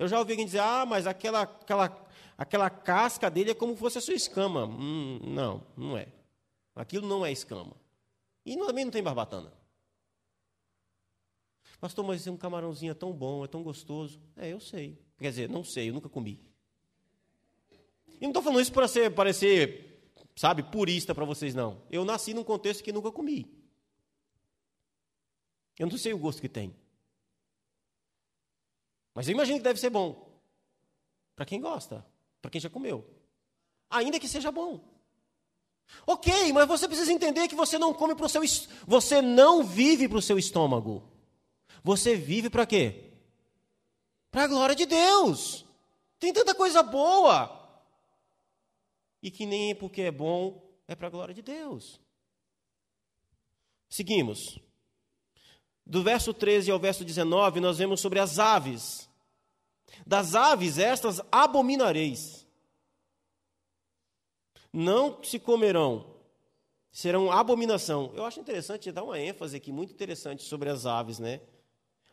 Eu 0.00 0.08
já 0.08 0.18
ouvi 0.18 0.32
alguém 0.32 0.46
dizer, 0.46 0.60
ah, 0.60 0.86
mas 0.86 1.06
aquela, 1.06 1.42
aquela, 1.42 2.06
aquela 2.38 2.70
casca 2.70 3.30
dele 3.30 3.50
é 3.50 3.54
como 3.54 3.74
se 3.74 3.78
fosse 3.78 3.98
a 3.98 4.00
sua 4.00 4.14
escama. 4.14 4.64
Hum, 4.64 5.20
não, 5.22 5.62
não 5.76 5.94
é. 5.94 6.08
Aquilo 6.74 7.06
não 7.06 7.24
é 7.24 7.30
escama. 7.30 7.76
E 8.46 8.56
também 8.56 8.86
não 8.86 8.90
tem 8.90 9.02
barbatana. 9.02 9.52
Pastor, 11.78 12.02
mas 12.02 12.26
um 12.26 12.34
camarãozinho 12.34 12.92
é 12.92 12.94
tão 12.94 13.12
bom, 13.12 13.44
é 13.44 13.46
tão 13.46 13.62
gostoso. 13.62 14.18
É, 14.38 14.50
eu 14.50 14.58
sei. 14.58 14.98
Quer 15.18 15.28
dizer, 15.28 15.50
não 15.50 15.62
sei, 15.62 15.90
eu 15.90 15.92
nunca 15.92 16.08
comi. 16.08 16.40
E 18.18 18.22
não 18.22 18.30
estou 18.30 18.42
falando 18.42 18.62
isso 18.62 18.72
para 18.72 18.88
parecer, 19.10 20.02
sabe, 20.34 20.62
purista 20.62 21.14
para 21.14 21.26
vocês, 21.26 21.54
não. 21.54 21.82
Eu 21.90 22.06
nasci 22.06 22.32
num 22.32 22.42
contexto 22.42 22.82
que 22.82 22.90
nunca 22.90 23.12
comi. 23.12 23.46
Eu 25.78 25.86
não 25.88 25.98
sei 25.98 26.14
o 26.14 26.18
gosto 26.18 26.40
que 26.40 26.48
tem. 26.48 26.74
Mas 29.14 29.28
eu 29.28 29.32
imagino 29.32 29.58
que 29.58 29.64
deve 29.64 29.80
ser 29.80 29.90
bom. 29.90 30.30
Para 31.34 31.44
quem 31.44 31.60
gosta, 31.60 32.04
para 32.40 32.50
quem 32.50 32.60
já 32.60 32.70
comeu. 32.70 33.08
Ainda 33.88 34.20
que 34.20 34.28
seja 34.28 34.50
bom. 34.50 34.80
Ok, 36.06 36.52
mas 36.52 36.68
você 36.68 36.86
precisa 36.86 37.12
entender 37.12 37.48
que 37.48 37.54
você 37.54 37.78
não 37.78 37.92
come 37.92 38.14
para 38.14 38.26
o 38.26 38.28
seu 38.28 38.42
você 38.86 39.20
não 39.20 39.64
vive 39.64 40.08
para 40.08 40.18
o 40.18 40.22
seu 40.22 40.38
estômago. 40.38 41.02
Você 41.82 42.14
vive 42.14 42.48
para 42.48 42.66
quê? 42.66 43.10
Para 44.30 44.44
a 44.44 44.48
glória 44.48 44.74
de 44.74 44.86
Deus. 44.86 45.64
Tem 46.18 46.32
tanta 46.32 46.54
coisa 46.54 46.82
boa. 46.82 47.58
E 49.22 49.30
que 49.30 49.44
nem 49.44 49.74
porque 49.74 50.02
é 50.02 50.10
bom 50.10 50.62
é 50.86 50.94
para 50.94 51.08
a 51.08 51.10
glória 51.10 51.34
de 51.34 51.42
Deus. 51.42 52.00
Seguimos. 53.88 54.58
Do 55.90 56.04
verso 56.04 56.32
13 56.32 56.70
ao 56.70 56.78
verso 56.78 57.04
19, 57.04 57.58
nós 57.58 57.78
vemos 57.78 58.00
sobre 58.00 58.20
as 58.20 58.38
aves. 58.38 59.10
Das 60.06 60.36
aves 60.36 60.78
estas 60.78 61.20
abominareis. 61.32 62.46
Não 64.72 65.20
se 65.20 65.40
comerão, 65.40 66.06
serão 66.92 67.32
abominação. 67.32 68.12
Eu 68.14 68.24
acho 68.24 68.38
interessante 68.38 68.92
dar 68.92 69.02
uma 69.02 69.18
ênfase 69.18 69.56
aqui 69.56 69.72
muito 69.72 69.92
interessante 69.92 70.44
sobre 70.44 70.68
as 70.68 70.86
aves, 70.86 71.18
né? 71.18 71.40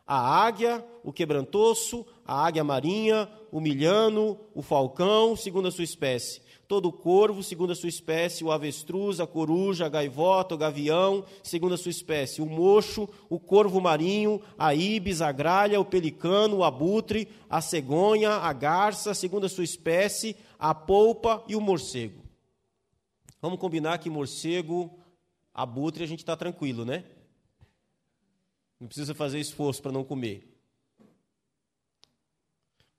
A 0.04 0.18
águia, 0.18 0.84
o 1.04 1.12
quebrantoço, 1.12 2.04
a 2.24 2.46
águia 2.46 2.64
marinha, 2.64 3.30
o 3.52 3.60
milhano, 3.60 4.40
o 4.56 4.60
falcão, 4.60 5.36
segundo 5.36 5.68
a 5.68 5.70
sua 5.70 5.84
espécie. 5.84 6.42
Todo 6.68 6.92
corvo, 6.92 7.42
segundo 7.42 7.72
a 7.72 7.74
sua 7.74 7.88
espécie, 7.88 8.44
o 8.44 8.52
avestruz, 8.52 9.20
a 9.20 9.26
coruja, 9.26 9.86
a 9.86 9.88
gaivota, 9.88 10.54
o 10.54 10.58
gavião, 10.58 11.24
segundo 11.42 11.74
a 11.74 11.78
sua 11.78 11.90
espécie. 11.90 12.42
O 12.42 12.46
mocho, 12.46 13.08
o 13.30 13.40
corvo 13.40 13.80
marinho, 13.80 14.38
a 14.58 14.74
ibis, 14.74 15.22
a 15.22 15.32
gralha, 15.32 15.80
o 15.80 15.84
pelicano, 15.84 16.58
o 16.58 16.64
abutre, 16.64 17.26
a 17.48 17.62
cegonha, 17.62 18.32
a 18.32 18.52
garça, 18.52 19.14
segundo 19.14 19.46
a 19.46 19.48
sua 19.48 19.64
espécie, 19.64 20.36
a 20.58 20.74
polpa 20.74 21.42
e 21.48 21.56
o 21.56 21.60
morcego. 21.60 22.22
Vamos 23.40 23.58
combinar 23.58 23.96
que 23.96 24.10
morcego, 24.10 24.90
abutre, 25.54 26.04
a 26.04 26.06
gente 26.06 26.20
está 26.20 26.36
tranquilo, 26.36 26.84
né? 26.84 27.02
Não 28.78 28.86
precisa 28.86 29.14
fazer 29.14 29.40
esforço 29.40 29.80
para 29.80 29.90
não 29.90 30.04
comer. 30.04 30.54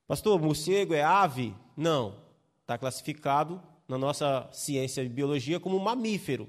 Pastor, 0.08 0.40
morcego 0.40 0.92
é 0.92 1.04
ave? 1.04 1.54
Não. 1.76 2.29
Está 2.70 2.78
classificado 2.78 3.60
na 3.88 3.98
nossa 3.98 4.48
ciência 4.52 5.02
de 5.02 5.08
biologia 5.08 5.58
como 5.58 5.76
mamífero. 5.80 6.48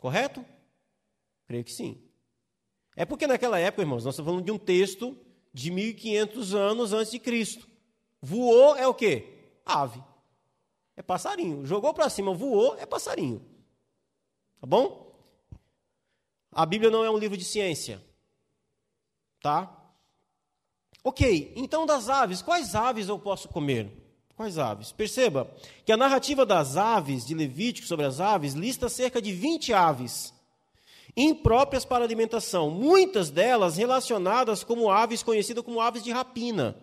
Correto? 0.00 0.42
Creio 1.46 1.62
que 1.62 1.70
sim. 1.70 2.02
É 2.96 3.04
porque 3.04 3.26
naquela 3.26 3.58
época, 3.58 3.82
irmãos, 3.82 4.06
nós 4.06 4.14
estamos 4.14 4.30
falando 4.30 4.46
de 4.46 4.50
um 4.50 4.56
texto 4.56 5.14
de 5.52 5.70
1500 5.70 6.54
anos 6.54 6.94
antes 6.94 7.12
de 7.12 7.18
Cristo. 7.18 7.68
Voou 8.22 8.74
é 8.74 8.88
o 8.88 8.94
quê? 8.94 9.50
Ave. 9.66 10.02
É 10.96 11.02
passarinho. 11.02 11.66
Jogou 11.66 11.92
para 11.92 12.08
cima, 12.08 12.32
voou, 12.32 12.74
é 12.78 12.86
passarinho. 12.86 13.44
Tá 14.58 14.66
bom? 14.66 15.14
A 16.50 16.64
Bíblia 16.64 16.90
não 16.90 17.04
é 17.04 17.10
um 17.10 17.18
livro 17.18 17.36
de 17.36 17.44
ciência. 17.44 18.02
Tá? 19.42 19.92
Ok, 21.02 21.52
então 21.54 21.84
das 21.84 22.08
aves, 22.08 22.40
quais 22.40 22.74
aves 22.74 23.08
eu 23.08 23.18
posso 23.18 23.46
comer? 23.50 24.03
Quais 24.36 24.58
aves? 24.58 24.90
Perceba 24.92 25.48
que 25.84 25.92
a 25.92 25.96
narrativa 25.96 26.44
das 26.44 26.76
aves, 26.76 27.24
de 27.24 27.34
Levítico 27.34 27.86
sobre 27.86 28.04
as 28.04 28.20
aves, 28.20 28.54
lista 28.54 28.88
cerca 28.88 29.22
de 29.22 29.32
20 29.32 29.72
aves 29.72 30.34
impróprias 31.16 31.84
para 31.84 32.04
alimentação, 32.04 32.70
muitas 32.70 33.30
delas 33.30 33.76
relacionadas 33.76 34.64
como 34.64 34.90
aves 34.90 35.22
conhecidas 35.22 35.64
como 35.64 35.80
aves 35.80 36.02
de 36.02 36.10
rapina. 36.10 36.76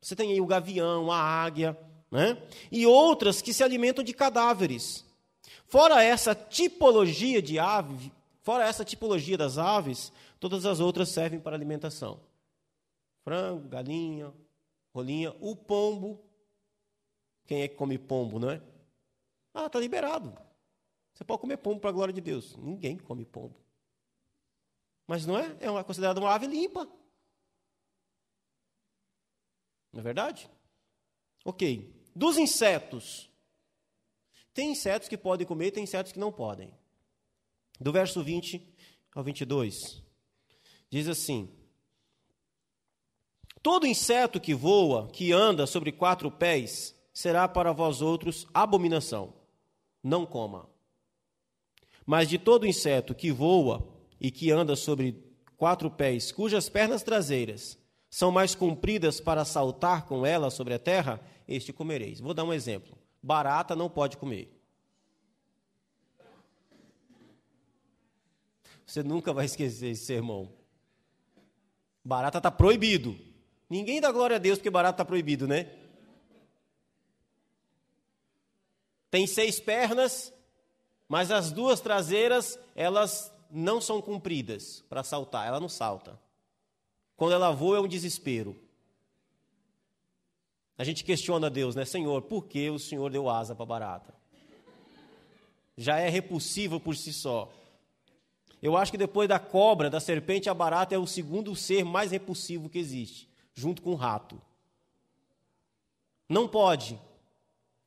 Você 0.00 0.14
tem 0.14 0.32
aí 0.32 0.40
o 0.40 0.46
gavião, 0.46 1.10
a 1.10 1.18
águia, 1.18 1.76
né? 2.10 2.40
e 2.70 2.86
outras 2.86 3.42
que 3.42 3.52
se 3.52 3.62
alimentam 3.62 4.04
de 4.04 4.12
cadáveres. 4.12 5.04
Fora 5.66 6.02
essa 6.02 6.34
tipologia 6.34 7.40
de 7.40 7.58
ave, 7.58 8.12
fora 8.42 8.64
essa 8.64 8.84
tipologia 8.84 9.38
das 9.38 9.58
aves, 9.58 10.12
todas 10.38 10.66
as 10.66 10.80
outras 10.80 11.08
servem 11.08 11.40
para 11.40 11.56
alimentação. 11.56 12.20
Frango, 13.24 13.68
galinha, 13.68 14.32
rolinha, 14.92 15.34
o 15.40 15.56
pombo. 15.56 16.20
Quem 17.46 17.62
é 17.62 17.68
que 17.68 17.74
come 17.74 17.98
pombo, 17.98 18.38
não 18.38 18.50
é? 18.50 18.62
Ah, 19.52 19.66
está 19.66 19.78
liberado. 19.78 20.36
Você 21.14 21.24
pode 21.24 21.40
comer 21.40 21.58
pombo 21.58 21.80
para 21.80 21.90
a 21.90 21.92
glória 21.92 22.14
de 22.14 22.20
Deus. 22.20 22.56
Ninguém 22.56 22.96
come 22.96 23.24
pombo. 23.24 23.60
Mas 25.06 25.26
não 25.26 25.38
é? 25.38 25.56
É 25.60 25.84
considerada 25.84 26.20
uma 26.20 26.32
ave 26.32 26.46
limpa. 26.46 26.88
Não 29.92 30.00
é 30.00 30.02
verdade? 30.02 30.50
Ok. 31.44 31.92
Dos 32.14 32.38
insetos. 32.38 33.30
Tem 34.54 34.70
insetos 34.70 35.08
que 35.08 35.16
podem 35.16 35.46
comer, 35.46 35.70
tem 35.70 35.84
insetos 35.84 36.12
que 36.12 36.18
não 36.18 36.32
podem. 36.32 36.74
Do 37.80 37.92
verso 37.92 38.22
20 38.22 38.74
ao 39.14 39.24
22, 39.24 40.02
diz 40.90 41.08
assim: 41.08 41.48
Todo 43.62 43.86
inseto 43.86 44.40
que 44.40 44.54
voa, 44.54 45.08
que 45.10 45.32
anda 45.32 45.66
sobre 45.66 45.90
quatro 45.90 46.30
pés, 46.30 46.94
será 47.12 47.46
para 47.46 47.72
vós 47.72 48.00
outros 48.00 48.46
abominação. 48.52 49.34
Não 50.02 50.26
coma. 50.26 50.68
Mas 52.04 52.28
de 52.28 52.38
todo 52.38 52.66
inseto 52.66 53.14
que 53.14 53.30
voa 53.30 53.86
e 54.20 54.30
que 54.30 54.50
anda 54.50 54.74
sobre 54.74 55.22
quatro 55.56 55.90
pés, 55.90 56.32
cujas 56.32 56.68
pernas 56.68 57.02
traseiras 57.02 57.78
são 58.10 58.30
mais 58.30 58.54
compridas 58.54 59.20
para 59.20 59.44
saltar 59.44 60.06
com 60.06 60.26
ela 60.26 60.50
sobre 60.50 60.74
a 60.74 60.78
terra, 60.78 61.20
este 61.46 61.72
comereis. 61.72 62.20
Vou 62.20 62.34
dar 62.34 62.44
um 62.44 62.52
exemplo. 62.52 62.96
Barata 63.22 63.76
não 63.76 63.88
pode 63.88 64.16
comer. 64.16 64.52
Você 68.84 69.02
nunca 69.02 69.32
vai 69.32 69.46
esquecer 69.46 69.90
esse 69.90 70.04
sermão. 70.04 70.52
Barata 72.04 72.38
está 72.38 72.50
proibido. 72.50 73.16
Ninguém 73.70 74.00
dá 74.00 74.12
glória 74.12 74.36
a 74.36 74.38
Deus 74.38 74.58
porque 74.58 74.68
barata 74.68 74.96
está 74.96 75.04
proibido, 75.04 75.48
né? 75.48 75.70
Tem 79.12 79.26
seis 79.26 79.60
pernas, 79.60 80.32
mas 81.06 81.30
as 81.30 81.52
duas 81.52 81.82
traseiras, 81.82 82.58
elas 82.74 83.30
não 83.50 83.78
são 83.78 84.00
compridas 84.00 84.82
para 84.88 85.04
saltar, 85.04 85.46
ela 85.46 85.60
não 85.60 85.68
salta. 85.68 86.18
Quando 87.14 87.34
ela 87.34 87.50
voa 87.50 87.76
é 87.76 87.80
um 87.80 87.86
desespero. 87.86 88.58
A 90.78 90.82
gente 90.82 91.04
questiona 91.04 91.50
Deus, 91.50 91.74
né? 91.74 91.84
Senhor, 91.84 92.22
por 92.22 92.46
que 92.46 92.70
o 92.70 92.78
Senhor 92.78 93.10
deu 93.10 93.28
asa 93.28 93.54
para 93.54 93.66
barata? 93.66 94.14
Já 95.76 95.98
é 95.98 96.08
repulsivo 96.08 96.80
por 96.80 96.96
si 96.96 97.12
só. 97.12 97.52
Eu 98.62 98.78
acho 98.78 98.92
que 98.92 98.96
depois 98.96 99.28
da 99.28 99.38
cobra, 99.38 99.90
da 99.90 100.00
serpente, 100.00 100.48
a 100.48 100.54
barata 100.54 100.94
é 100.94 100.98
o 100.98 101.06
segundo 101.06 101.54
ser 101.54 101.84
mais 101.84 102.12
repulsivo 102.12 102.70
que 102.70 102.78
existe, 102.78 103.28
junto 103.52 103.82
com 103.82 103.90
o 103.90 103.94
rato. 103.94 104.40
Não 106.26 106.48
pode. 106.48 106.98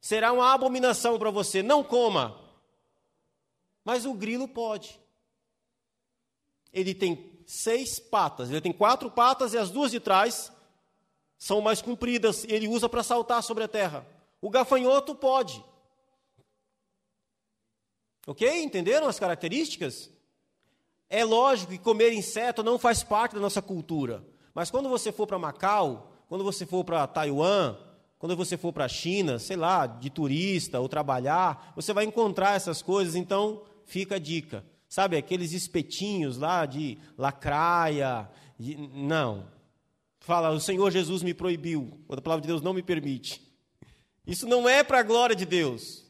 Será 0.05 0.31
uma 0.31 0.53
abominação 0.53 1.17
para 1.17 1.31
você. 1.31 1.63
Não 1.63 1.83
coma. 1.83 2.39
Mas 3.83 4.05
o 4.05 4.13
grilo 4.13 4.47
pode. 4.47 4.99
Ele 6.71 6.93
tem 6.93 7.41
seis 7.47 7.97
patas. 7.97 8.51
Ele 8.51 8.61
tem 8.61 8.71
quatro 8.71 9.09
patas 9.09 9.55
e 9.55 9.57
as 9.57 9.71
duas 9.71 9.89
de 9.89 9.99
trás 9.99 10.51
são 11.39 11.59
mais 11.59 11.81
compridas, 11.81 12.43
ele 12.43 12.67
usa 12.67 12.87
para 12.87 13.01
saltar 13.01 13.41
sobre 13.41 13.63
a 13.63 13.67
terra. 13.67 14.05
O 14.39 14.51
gafanhoto 14.51 15.15
pode. 15.15 15.65
Ok? 18.27 18.47
Entenderam 18.61 19.07
as 19.07 19.19
características? 19.19 20.11
É 21.09 21.25
lógico 21.25 21.71
que 21.71 21.79
comer 21.79 22.13
inseto 22.13 22.61
não 22.61 22.77
faz 22.77 23.01
parte 23.01 23.33
da 23.33 23.41
nossa 23.41 23.59
cultura. 23.59 24.23
Mas 24.53 24.69
quando 24.69 24.87
você 24.87 25.11
for 25.11 25.25
para 25.25 25.39
Macau, 25.39 26.13
quando 26.29 26.43
você 26.43 26.63
for 26.63 26.85
para 26.85 27.07
Taiwan, 27.07 27.75
quando 28.25 28.35
você 28.35 28.57
for 28.57 28.73
para 28.73 28.85
a 28.85 28.89
China, 28.89 29.37
sei 29.37 29.55
lá, 29.55 29.85
de 29.85 30.09
turista 30.09 30.79
ou 30.79 30.89
trabalhar, 30.89 31.71
você 31.75 31.93
vai 31.93 32.05
encontrar 32.05 32.55
essas 32.55 32.81
coisas. 32.81 33.13
Então, 33.13 33.61
fica 33.85 34.15
a 34.15 34.19
dica. 34.19 34.65
Sabe, 34.89 35.15
aqueles 35.15 35.53
espetinhos 35.53 36.39
lá 36.39 36.65
de 36.65 36.97
lacraia. 37.19 38.27
De... 38.57 38.75
Não, 38.75 39.45
fala, 40.21 40.49
o 40.49 40.59
Senhor 40.59 40.89
Jesus 40.89 41.21
me 41.21 41.35
proibiu, 41.35 42.03
a 42.09 42.19
palavra 42.19 42.41
de 42.41 42.47
Deus 42.47 42.63
não 42.63 42.73
me 42.73 42.81
permite. 42.81 43.39
Isso 44.25 44.47
não 44.47 44.67
é 44.67 44.83
para 44.83 45.01
a 45.01 45.03
glória 45.03 45.35
de 45.35 45.45
Deus. 45.45 46.03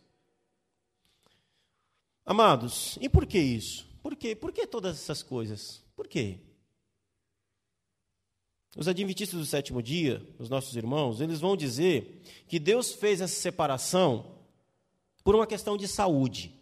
Amados, 2.25 2.97
e 3.01 3.09
por 3.09 3.25
que 3.25 3.39
isso? 3.39 3.85
Por 4.01 4.15
quê? 4.15 4.33
Por 4.33 4.53
que 4.53 4.65
todas 4.65 4.95
essas 4.95 5.21
coisas? 5.21 5.83
Por 5.97 6.07
quê? 6.07 6.39
Os 8.75 8.87
adventistas 8.87 9.39
do 9.39 9.45
sétimo 9.45 9.81
dia, 9.81 10.21
os 10.37 10.49
nossos 10.49 10.75
irmãos, 10.75 11.21
eles 11.21 11.39
vão 11.39 11.55
dizer 11.55 12.21
que 12.47 12.59
Deus 12.59 12.91
fez 12.91 13.21
essa 13.21 13.39
separação 13.39 14.35
por 15.23 15.33
uma 15.33 15.47
questão 15.47 15.77
de 15.77 15.87
saúde. 15.87 16.53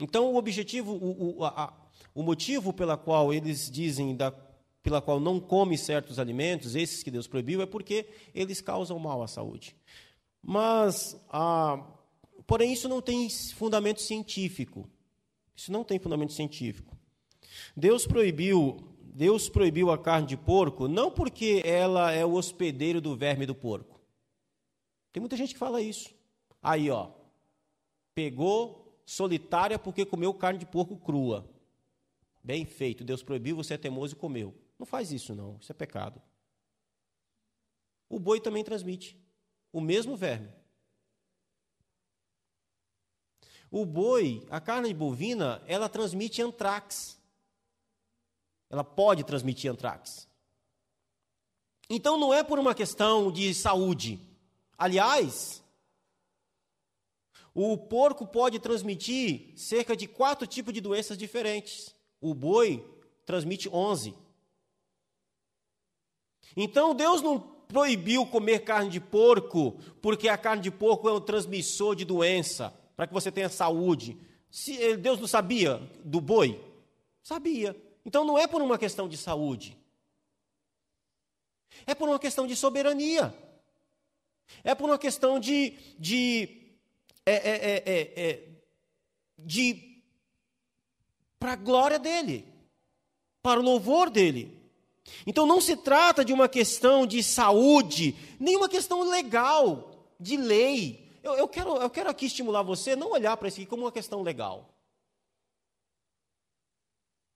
Então, 0.00 0.32
o 0.32 0.36
objetivo, 0.36 0.92
o, 0.92 1.38
o, 1.38 1.44
a, 1.44 1.72
o 2.14 2.22
motivo 2.22 2.72
pela 2.72 2.96
qual 2.96 3.34
eles 3.34 3.70
dizem 3.70 4.16
da 4.16 4.32
pela 4.82 5.02
qual 5.02 5.20
não 5.20 5.38
come 5.38 5.76
certos 5.76 6.18
alimentos, 6.18 6.74
esses 6.74 7.02
que 7.02 7.10
Deus 7.10 7.26
proibiu, 7.26 7.60
é 7.60 7.66
porque 7.66 8.08
eles 8.34 8.60
causam 8.60 8.98
mal 8.98 9.22
à 9.22 9.28
saúde. 9.28 9.76
Mas, 10.42 11.14
porém, 12.46 12.72
isso 12.72 12.88
não 12.88 13.02
tem 13.02 13.28
fundamento 13.28 14.00
científico. 14.00 14.88
Isso 15.54 15.70
não 15.70 15.84
tem 15.84 15.98
fundamento 15.98 16.32
científico. 16.32 16.96
Deus 17.76 18.06
proibiu, 18.06 18.78
Deus 19.20 19.50
proibiu 19.50 19.90
a 19.90 19.98
carne 19.98 20.26
de 20.26 20.34
porco 20.34 20.88
não 20.88 21.10
porque 21.10 21.60
ela 21.62 22.10
é 22.10 22.24
o 22.24 22.32
hospedeiro 22.32 23.02
do 23.02 23.14
verme 23.14 23.44
do 23.44 23.54
porco. 23.54 24.00
Tem 25.12 25.20
muita 25.20 25.36
gente 25.36 25.52
que 25.52 25.58
fala 25.58 25.82
isso. 25.82 26.08
Aí, 26.62 26.90
ó, 26.90 27.10
pegou 28.14 28.98
solitária 29.04 29.78
porque 29.78 30.06
comeu 30.06 30.32
carne 30.32 30.58
de 30.58 30.64
porco 30.64 30.96
crua. 30.96 31.46
Bem 32.42 32.64
feito, 32.64 33.04
Deus 33.04 33.22
proibiu, 33.22 33.56
você 33.56 33.74
é 33.74 33.76
teimoso 33.76 34.14
e 34.14 34.16
comeu. 34.16 34.54
Não 34.78 34.86
faz 34.86 35.12
isso, 35.12 35.34
não. 35.34 35.58
Isso 35.60 35.70
é 35.70 35.74
pecado. 35.74 36.18
O 38.08 38.18
boi 38.18 38.40
também 38.40 38.64
transmite 38.64 39.20
o 39.70 39.82
mesmo 39.82 40.16
verme. 40.16 40.48
O 43.70 43.84
boi, 43.84 44.46
a 44.48 44.62
carne 44.62 44.94
bovina, 44.94 45.62
ela 45.66 45.90
transmite 45.90 46.40
antrax. 46.40 47.19
Ela 48.70 48.84
pode 48.84 49.24
transmitir 49.24 49.70
antrax. 49.70 50.28
Então 51.90 52.16
não 52.16 52.32
é 52.32 52.44
por 52.44 52.58
uma 52.58 52.74
questão 52.74 53.32
de 53.32 53.52
saúde. 53.52 54.20
Aliás, 54.78 55.60
o 57.52 57.76
porco 57.76 58.26
pode 58.26 58.60
transmitir 58.60 59.52
cerca 59.56 59.96
de 59.96 60.06
quatro 60.06 60.46
tipos 60.46 60.72
de 60.72 60.80
doenças 60.80 61.18
diferentes. 61.18 61.94
O 62.20 62.32
boi 62.32 62.86
transmite 63.26 63.68
onze. 63.68 64.14
Então 66.56 66.94
Deus 66.94 67.20
não 67.20 67.40
proibiu 67.40 68.24
comer 68.26 68.60
carne 68.60 68.90
de 68.90 69.00
porco 69.00 69.78
porque 70.00 70.28
a 70.28 70.38
carne 70.38 70.62
de 70.62 70.70
porco 70.70 71.08
é 71.08 71.12
um 71.12 71.20
transmissor 71.20 71.94
de 71.94 72.04
doença, 72.04 72.72
para 72.96 73.06
que 73.06 73.14
você 73.14 73.32
tenha 73.32 73.48
saúde. 73.48 74.16
Se 74.48 74.96
Deus 74.96 75.18
não 75.18 75.28
sabia 75.28 75.78
do 76.04 76.20
boi? 76.20 76.60
Sabia. 77.22 77.76
Então 78.04 78.24
não 78.24 78.38
é 78.38 78.46
por 78.46 78.62
uma 78.62 78.78
questão 78.78 79.08
de 79.08 79.16
saúde. 79.16 79.76
É 81.86 81.94
por 81.94 82.08
uma 82.08 82.18
questão 82.18 82.46
de 82.46 82.56
soberania. 82.56 83.34
É 84.64 84.74
por 84.74 84.88
uma 84.88 84.98
questão 84.98 85.38
de, 85.38 85.70
de, 85.98 86.74
é, 87.24 87.34
é, 87.34 87.82
é, 87.86 88.30
é 88.30 88.48
de 89.38 89.90
para 91.38 91.52
a 91.52 91.56
glória 91.56 91.98
dele, 91.98 92.44
para 93.42 93.58
o 93.58 93.62
louvor 93.62 94.10
dele. 94.10 94.60
Então 95.26 95.46
não 95.46 95.60
se 95.60 95.76
trata 95.76 96.24
de 96.24 96.32
uma 96.32 96.48
questão 96.48 97.06
de 97.06 97.22
saúde, 97.22 98.14
nem 98.38 98.56
uma 98.56 98.68
questão 98.68 99.02
legal, 99.02 99.90
de 100.18 100.36
lei. 100.36 101.18
Eu, 101.22 101.34
eu 101.34 101.48
quero, 101.48 101.76
eu 101.76 101.88
quero 101.88 102.10
aqui 102.10 102.26
estimular 102.26 102.62
você 102.62 102.90
a 102.90 102.96
não 102.96 103.12
olhar 103.12 103.36
para 103.36 103.48
isso 103.48 103.58
aqui 103.58 103.66
como 103.66 103.84
uma 103.84 103.92
questão 103.92 104.22
legal. 104.22 104.68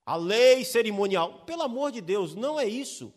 A 0.06 0.16
lei 0.16 0.64
cerimonial, 0.64 1.44
pelo 1.46 1.62
amor 1.62 1.90
de 1.90 2.00
Deus, 2.00 2.34
não 2.34 2.60
é 2.60 2.66
isso. 2.66 3.12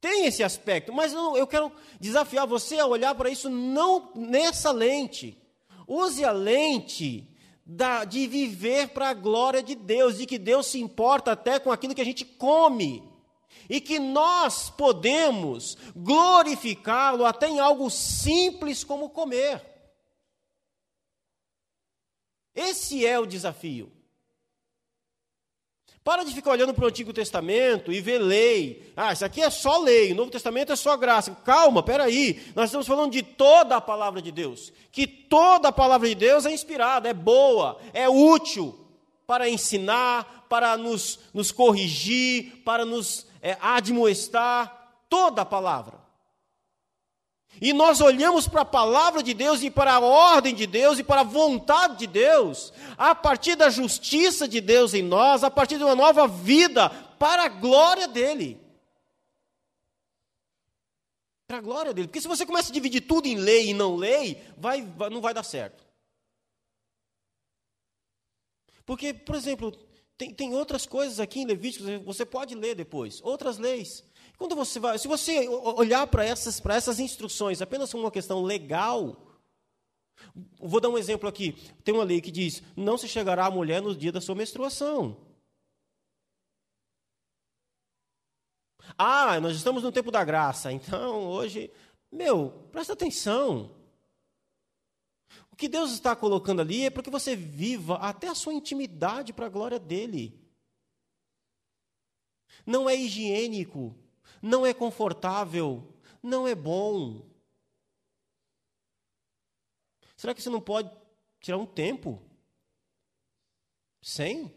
Tem 0.00 0.26
esse 0.26 0.44
aspecto, 0.44 0.92
mas 0.92 1.12
não, 1.12 1.36
eu 1.36 1.46
quero 1.46 1.72
desafiar 1.98 2.46
você 2.46 2.78
a 2.78 2.86
olhar 2.86 3.14
para 3.14 3.30
isso 3.30 3.48
não 3.48 4.12
nessa 4.14 4.70
lente. 4.70 5.40
Use 5.88 6.24
a 6.24 6.32
lente 6.32 7.28
da, 7.64 8.04
de 8.04 8.26
viver 8.26 8.90
para 8.90 9.08
a 9.08 9.14
glória 9.14 9.62
de 9.62 9.74
Deus, 9.74 10.18
de 10.18 10.26
que 10.26 10.38
Deus 10.38 10.66
se 10.66 10.80
importa 10.80 11.32
até 11.32 11.58
com 11.58 11.72
aquilo 11.72 11.94
que 11.94 12.00
a 12.00 12.04
gente 12.04 12.24
come. 12.24 13.02
E 13.68 13.80
que 13.80 13.98
nós 13.98 14.70
podemos 14.70 15.76
glorificá-lo 15.96 17.24
até 17.24 17.48
em 17.48 17.58
algo 17.58 17.90
simples 17.90 18.84
como 18.84 19.10
comer. 19.10 19.64
Esse 22.54 23.04
é 23.04 23.18
o 23.18 23.26
desafio. 23.26 23.95
Para 26.06 26.22
de 26.22 26.32
ficar 26.32 26.52
olhando 26.52 26.72
para 26.72 26.84
o 26.84 26.86
Antigo 26.86 27.12
Testamento 27.12 27.92
e 27.92 28.00
ver 28.00 28.18
lei. 28.18 28.92
Ah, 28.96 29.12
isso 29.12 29.24
aqui 29.24 29.42
é 29.42 29.50
só 29.50 29.80
lei, 29.80 30.12
o 30.12 30.14
Novo 30.14 30.30
Testamento 30.30 30.72
é 30.72 30.76
só 30.76 30.96
graça. 30.96 31.36
Calma, 31.44 31.82
peraí. 31.82 32.40
Nós 32.54 32.66
estamos 32.66 32.86
falando 32.86 33.10
de 33.10 33.24
toda 33.24 33.74
a 33.74 33.80
palavra 33.80 34.22
de 34.22 34.30
Deus. 34.30 34.72
Que 34.92 35.04
toda 35.04 35.66
a 35.66 35.72
palavra 35.72 36.08
de 36.08 36.14
Deus 36.14 36.46
é 36.46 36.52
inspirada, 36.52 37.08
é 37.08 37.12
boa, 37.12 37.76
é 37.92 38.08
útil 38.08 38.86
para 39.26 39.48
ensinar, 39.50 40.46
para 40.48 40.76
nos, 40.76 41.18
nos 41.34 41.50
corrigir, 41.50 42.62
para 42.64 42.84
nos 42.84 43.26
é, 43.42 43.58
admoestar. 43.60 45.00
Toda 45.08 45.42
a 45.42 45.44
palavra. 45.44 46.05
E 47.60 47.72
nós 47.72 48.00
olhamos 48.00 48.46
para 48.46 48.62
a 48.62 48.66
palavra 48.66 49.22
de 49.22 49.32
Deus 49.32 49.62
e 49.62 49.70
para 49.70 49.94
a 49.94 50.00
ordem 50.00 50.54
de 50.54 50.66
Deus 50.66 50.98
e 50.98 51.04
para 51.04 51.20
a 51.20 51.24
vontade 51.24 51.98
de 51.98 52.06
Deus, 52.06 52.72
a 52.98 53.14
partir 53.14 53.56
da 53.56 53.70
justiça 53.70 54.46
de 54.46 54.60
Deus 54.60 54.92
em 54.94 55.02
nós, 55.02 55.42
a 55.42 55.50
partir 55.50 55.78
de 55.78 55.84
uma 55.84 55.94
nova 55.94 56.28
vida, 56.28 56.90
para 57.18 57.44
a 57.44 57.48
glória 57.48 58.06
dEle. 58.06 58.60
Para 61.46 61.58
a 61.58 61.60
glória 61.60 61.94
dele. 61.94 62.08
Porque 62.08 62.20
se 62.20 62.28
você 62.28 62.44
começa 62.44 62.70
a 62.70 62.74
dividir 62.74 63.02
tudo 63.02 63.26
em 63.26 63.36
lei 63.36 63.70
e 63.70 63.74
não 63.74 63.96
lei, 63.96 64.42
vai, 64.58 64.82
vai, 64.82 65.08
não 65.08 65.20
vai 65.20 65.32
dar 65.32 65.44
certo. 65.44 65.86
Porque, 68.84 69.14
por 69.14 69.34
exemplo, 69.34 69.72
tem, 70.16 70.32
tem 70.32 70.54
outras 70.54 70.86
coisas 70.86 71.20
aqui 71.20 71.40
em 71.40 71.46
Levíticos, 71.46 71.88
você 72.04 72.24
pode 72.24 72.54
ler 72.54 72.74
depois, 72.74 73.20
outras 73.22 73.58
leis. 73.58 74.04
Quando 74.36 74.54
você 74.54 74.78
vai, 74.78 74.98
se 74.98 75.08
você 75.08 75.48
olhar 75.48 76.06
para 76.06 76.24
essas, 76.24 76.60
para 76.60 76.74
essas 76.74 77.00
instruções 77.00 77.62
apenas 77.62 77.90
como 77.90 78.04
uma 78.04 78.10
questão 78.10 78.42
legal, 78.42 79.16
vou 80.58 80.80
dar 80.80 80.90
um 80.90 80.98
exemplo 80.98 81.28
aqui. 81.28 81.52
Tem 81.82 81.94
uma 81.94 82.04
lei 82.04 82.20
que 82.20 82.30
diz: 82.30 82.62
não 82.76 82.98
se 82.98 83.08
chegará 83.08 83.46
a 83.46 83.50
mulher 83.50 83.80
no 83.80 83.96
dia 83.96 84.12
da 84.12 84.20
sua 84.20 84.34
menstruação. 84.34 85.16
Ah, 88.98 89.40
nós 89.40 89.56
estamos 89.56 89.82
no 89.82 89.90
tempo 89.90 90.10
da 90.10 90.24
graça, 90.24 90.70
então 90.70 91.26
hoje, 91.26 91.72
meu, 92.12 92.68
presta 92.70 92.92
atenção. 92.92 93.74
O 95.50 95.56
que 95.56 95.68
Deus 95.68 95.92
está 95.92 96.14
colocando 96.14 96.60
ali 96.60 96.84
é 96.84 96.90
para 96.90 97.02
que 97.02 97.10
você 97.10 97.34
viva 97.34 97.96
até 97.96 98.28
a 98.28 98.34
sua 98.34 98.52
intimidade 98.52 99.32
para 99.32 99.46
a 99.46 99.50
glória 99.50 99.78
dele. 99.78 100.38
Não 102.66 102.88
é 102.88 102.94
higiênico 102.94 103.96
não 104.46 104.64
é 104.64 104.72
confortável, 104.72 105.92
não 106.22 106.46
é 106.46 106.54
bom. 106.54 107.28
Será 110.16 110.34
que 110.34 110.40
você 110.40 110.48
não 110.48 110.60
pode 110.60 110.90
tirar 111.40 111.58
um 111.58 111.66
tempo? 111.66 112.22
Sem? 114.00 114.54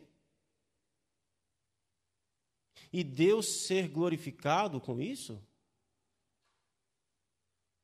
E 2.93 3.03
Deus 3.03 3.65
ser 3.65 3.87
glorificado 3.87 4.79
com 4.79 5.01
isso? 5.01 5.43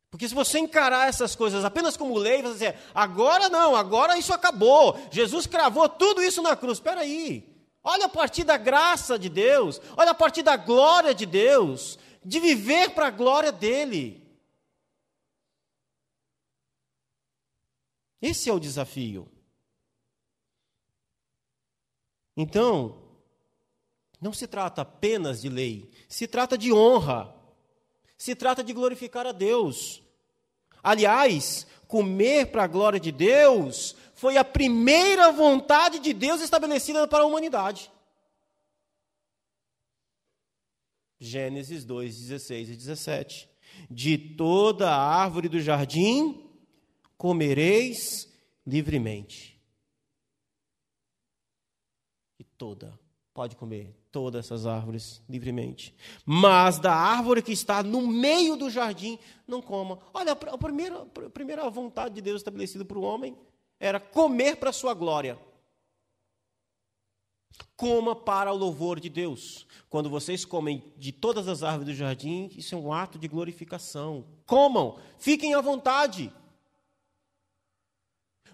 Porque 0.09 0.29
se 0.29 0.35
você 0.35 0.59
encarar 0.59 1.09
essas 1.09 1.35
coisas 1.35 1.65
apenas 1.65 1.97
como 1.97 2.17
lei, 2.17 2.41
você 2.41 2.53
dizer, 2.53 2.79
agora 2.93 3.49
não, 3.49 3.75
agora 3.75 4.17
isso 4.17 4.31
acabou. 4.31 4.97
Jesus 5.11 5.45
cravou 5.45 5.89
tudo 5.89 6.21
isso 6.21 6.41
na 6.41 6.55
cruz. 6.55 6.77
Espera 6.77 7.01
aí. 7.01 7.54
Olha 7.87 8.07
a 8.07 8.09
partir 8.09 8.43
da 8.43 8.57
graça 8.57 9.19
de 9.19 9.29
Deus, 9.29 9.79
olha 9.95 10.09
a 10.09 10.15
partir 10.15 10.41
da 10.41 10.57
glória 10.57 11.13
de 11.13 11.23
Deus, 11.23 11.99
de 12.25 12.39
viver 12.39 12.89
para 12.95 13.07
a 13.07 13.11
glória 13.11 13.51
dele. 13.51 14.25
Esse 18.19 18.49
é 18.49 18.53
o 18.53 18.59
desafio. 18.59 19.31
Então, 22.35 23.19
não 24.19 24.33
se 24.33 24.47
trata 24.47 24.81
apenas 24.81 25.39
de 25.39 25.47
lei, 25.47 25.91
se 26.09 26.27
trata 26.27 26.57
de 26.57 26.73
honra, 26.73 27.35
se 28.17 28.33
trata 28.35 28.63
de 28.63 28.73
glorificar 28.73 29.27
a 29.27 29.31
Deus. 29.31 30.01
Aliás, 30.81 31.67
comer 31.87 32.47
para 32.47 32.63
a 32.63 32.67
glória 32.67 32.99
de 32.99 33.11
Deus 33.11 33.95
foi 34.15 34.37
a 34.37 34.45
primeira 34.45 35.31
vontade 35.31 35.99
de 35.99 36.13
Deus 36.13 36.41
estabelecida 36.41 37.05
para 37.07 37.23
a 37.23 37.27
humanidade. 37.27 37.91
Gênesis 41.19 41.83
2, 41.83 42.17
16 42.17 42.69
e 42.69 42.75
17. 42.75 43.49
De 43.91 44.17
toda 44.17 44.89
a 44.89 44.97
árvore 44.97 45.49
do 45.49 45.59
jardim 45.59 46.49
comereis 47.17 48.31
livremente. 48.65 49.61
E 52.39 52.43
toda, 52.43 52.97
pode 53.33 53.57
comer 53.57 53.93
todas 54.11 54.45
essas 54.45 54.65
árvores 54.65 55.21
livremente. 55.27 55.93
Mas 56.25 56.79
da 56.79 56.93
árvore 56.93 57.41
que 57.41 57.51
está 57.51 57.83
no 57.83 58.07
meio 58.07 58.55
do 58.55 58.69
jardim, 58.69 59.19
não 59.45 59.61
coma. 59.61 59.99
Olha, 60.13 60.31
a 60.31 60.57
primeira, 60.57 61.01
a 61.01 61.29
primeira 61.29 61.69
vontade 61.69 62.15
de 62.15 62.21
Deus 62.21 62.37
estabelecida 62.37 62.85
para 62.85 62.97
o 62.97 63.03
homem 63.03 63.37
era 63.79 63.99
comer 63.99 64.57
para 64.57 64.69
a 64.69 64.73
sua 64.73 64.93
glória. 64.93 65.39
Coma 67.75 68.15
para 68.15 68.51
o 68.53 68.57
louvor 68.57 68.99
de 68.99 69.09
Deus. 69.09 69.65
Quando 69.89 70.09
vocês 70.09 70.45
comem 70.45 70.83
de 70.97 71.11
todas 71.11 71.47
as 71.47 71.63
árvores 71.63 71.87
do 71.87 71.97
jardim, 71.97 72.49
isso 72.55 72.75
é 72.75 72.77
um 72.77 72.91
ato 72.91 73.19
de 73.19 73.27
glorificação. 73.27 74.25
Comam, 74.45 74.99
fiquem 75.17 75.53
à 75.53 75.61
vontade. 75.61 76.31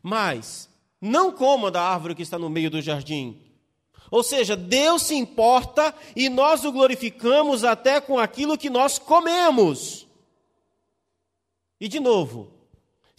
Mas 0.01 0.69
não 0.99 1.31
coma 1.31 1.69
da 1.69 1.81
árvore 1.81 2.15
que 2.15 2.23
está 2.23 2.37
no 2.37 2.49
meio 2.49 2.69
do 2.69 2.81
jardim. 2.81 3.39
Ou 4.09 4.23
seja, 4.23 4.57
Deus 4.57 5.03
se 5.03 5.15
importa 5.15 5.95
e 6.15 6.27
nós 6.27 6.65
o 6.65 6.71
glorificamos 6.71 7.63
até 7.63 8.01
com 8.01 8.19
aquilo 8.19 8.57
que 8.57 8.69
nós 8.69 8.99
comemos. 8.99 10.05
E 11.79 11.87
de 11.87 11.99
novo, 11.99 12.60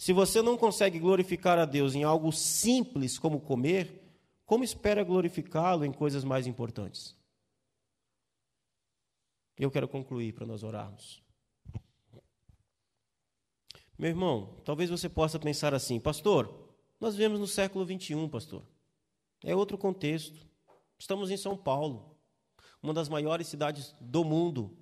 se 0.03 0.11
você 0.11 0.41
não 0.41 0.57
consegue 0.57 0.99
glorificar 0.99 1.57
a 1.57 1.63
Deus 1.63 1.95
em 1.95 2.03
algo 2.03 2.29
simples 2.29 3.17
como 3.17 3.39
comer, 3.39 4.03
como 4.45 4.61
espera 4.61 5.01
glorificá-lo 5.01 5.85
em 5.85 5.93
coisas 5.93 6.25
mais 6.25 6.45
importantes? 6.45 7.15
Eu 9.57 9.71
quero 9.71 9.87
concluir 9.87 10.33
para 10.33 10.45
nós 10.45 10.61
orarmos. 10.61 11.23
Meu 13.97 14.09
irmão, 14.09 14.59
talvez 14.65 14.89
você 14.89 15.07
possa 15.07 15.39
pensar 15.39 15.73
assim, 15.73 16.01
pastor, 16.01 16.53
nós 16.99 17.15
vivemos 17.15 17.39
no 17.39 17.47
século 17.47 17.85
21, 17.85 18.27
pastor. 18.27 18.61
É 19.41 19.55
outro 19.55 19.77
contexto. 19.77 20.45
Estamos 20.99 21.31
em 21.31 21.37
São 21.37 21.55
Paulo. 21.55 22.13
uma 22.81 22.93
das 22.93 23.07
maiores 23.07 23.47
cidades 23.47 23.95
do 24.01 24.25
mundo. 24.25 24.77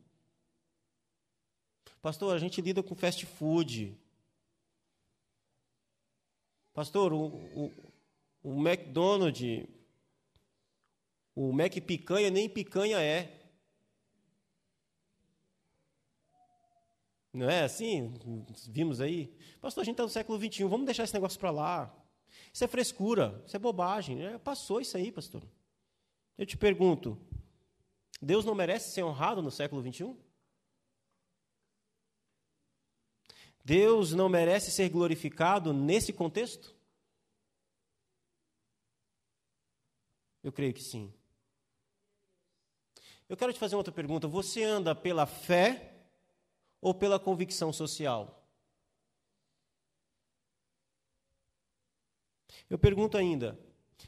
Pastor, 2.02 2.36
a 2.36 2.40
gente 2.40 2.60
lida 2.60 2.82
com 2.82 2.96
fast 2.96 3.24
food. 3.28 4.01
Pastor, 6.74 7.12
o, 7.12 7.26
o, 7.26 7.72
o 8.44 8.68
McDonald's, 8.68 9.68
o 11.36 11.52
Mac 11.52 11.74
picanha 11.86 12.30
nem 12.30 12.50
picanha 12.50 13.02
é. 13.02 13.38
Não 17.34 17.50
é 17.50 17.64
assim? 17.64 18.14
Vimos 18.68 19.00
aí? 19.00 19.38
Pastor, 19.62 19.82
a 19.82 19.86
gente 19.86 19.94
está 19.94 20.04
no 20.04 20.10
século 20.10 20.38
XXI, 20.40 20.64
vamos 20.66 20.86
deixar 20.86 21.04
esse 21.04 21.14
negócio 21.14 21.40
para 21.40 21.52
lá. 21.52 21.96
Isso 22.54 22.64
é 22.64 22.68
frescura, 22.68 23.42
isso 23.46 23.56
é 23.56 23.60
bobagem. 23.60 24.26
É, 24.26 24.38
passou 24.38 24.82
isso 24.82 24.98
aí, 24.98 25.12
pastor. 25.12 25.44
Eu 26.38 26.46
te 26.46 26.58
pergunto: 26.58 27.18
Deus 28.22 28.44
não 28.44 28.56
merece 28.56 28.92
ser 28.92 29.04
honrado 29.04 29.42
no 29.42 29.52
século 29.52 29.82
XXI? 29.82 30.16
Deus 33.64 34.14
não 34.14 34.28
merece 34.28 34.72
ser 34.72 34.90
glorificado 34.90 35.72
nesse 35.74 36.12
contexto? 36.12 36.76
Eu 40.44 40.52
creio 40.52 40.74
que 40.74 40.84
sim. 40.84 41.14
Eu 43.30 43.38
quero 43.38 43.54
te 43.54 43.60
fazer 43.60 43.76
outra 43.76 43.94
pergunta. 43.94 44.28
Você 44.28 44.64
anda 44.64 44.94
pela 44.96 45.26
fé 45.26 45.94
ou 46.82 46.94
pela 46.94 47.20
convicção 47.20 47.72
social? 47.72 48.46
Eu 52.70 52.80
pergunto 52.80 53.18
ainda: 53.18 53.60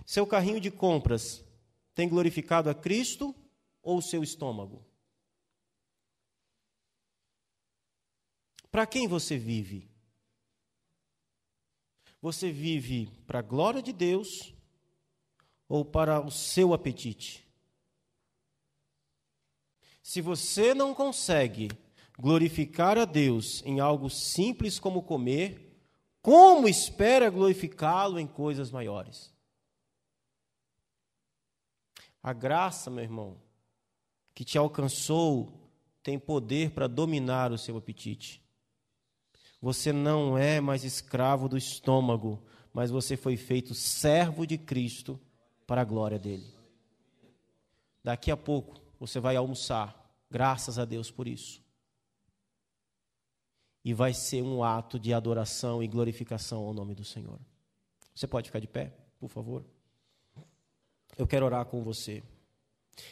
seu 0.06 0.26
carrinho 0.26 0.60
de 0.60 0.72
compras 0.72 1.44
tem 1.94 2.10
glorificado 2.10 2.70
a 2.70 2.74
Cristo 2.74 3.36
ou 3.82 4.00
o 4.00 4.02
seu 4.02 4.24
estômago? 4.24 4.84
Para 8.74 8.88
quem 8.88 9.08
você 9.08 9.38
vive? 9.38 9.88
Você 12.20 12.52
vive 12.52 13.06
para 13.28 13.38
a 13.38 13.44
glória 13.44 13.84
de 13.84 13.94
Deus 13.94 14.52
ou 15.70 15.86
para 15.86 16.20
o 16.20 16.32
seu 16.32 16.74
apetite? 16.74 17.48
Se 20.02 20.22
você 20.22 20.74
não 20.74 20.92
consegue 20.92 21.70
glorificar 22.18 22.98
a 22.98 23.06
Deus 23.06 23.62
em 23.64 23.80
algo 23.80 24.10
simples 24.10 24.80
como 24.80 25.04
comer, 25.04 25.80
como 26.20 26.68
espera 26.68 27.30
glorificá-lo 27.30 28.20
em 28.20 28.26
coisas 28.26 28.72
maiores? 28.72 29.32
A 32.24 32.34
graça, 32.34 32.90
meu 32.90 33.04
irmão, 33.04 33.40
que 34.34 34.44
te 34.44 34.58
alcançou, 34.58 35.72
tem 36.02 36.18
poder 36.18 36.72
para 36.72 36.88
dominar 36.88 37.52
o 37.52 37.58
seu 37.60 37.78
apetite. 37.78 38.43
Você 39.64 39.94
não 39.94 40.38
é 40.38 40.60
mais 40.60 40.84
escravo 40.84 41.48
do 41.48 41.58
estômago, 41.58 42.44
mas 42.74 42.92
você 42.92 43.16
foi 43.16 43.38
feito 43.38 43.74
servo 43.74 44.46
de 44.46 44.58
Cristo 44.58 45.18
para 45.66 45.80
a 45.80 45.86
glória 45.86 46.20
dele. 46.20 46.54
Daqui 48.04 48.30
a 48.30 48.36
pouco 48.36 48.82
você 49.00 49.22
vai 49.22 49.38
almoçar, 49.38 49.98
graças 50.30 50.78
a 50.78 50.84
Deus 50.84 51.10
por 51.10 51.30
isso. 51.30 51.64
E 53.86 53.94
vai 53.94 54.14
ser 54.14 54.42
um 54.42 54.62
ato 54.66 55.00
de 55.00 55.14
adoração 55.14 55.82
e 55.82 55.88
glorificação 55.88 56.66
ao 56.66 56.74
nome 56.74 56.94
do 56.94 57.06
Senhor. 57.06 57.40
Você 58.14 58.28
pode 58.28 58.50
ficar 58.50 58.60
de 58.60 58.68
pé, 58.68 58.92
por 59.18 59.30
favor? 59.30 59.64
Eu 61.18 61.26
quero 61.26 61.46
orar 61.46 61.66
com 61.68 61.82
você. 61.82 62.22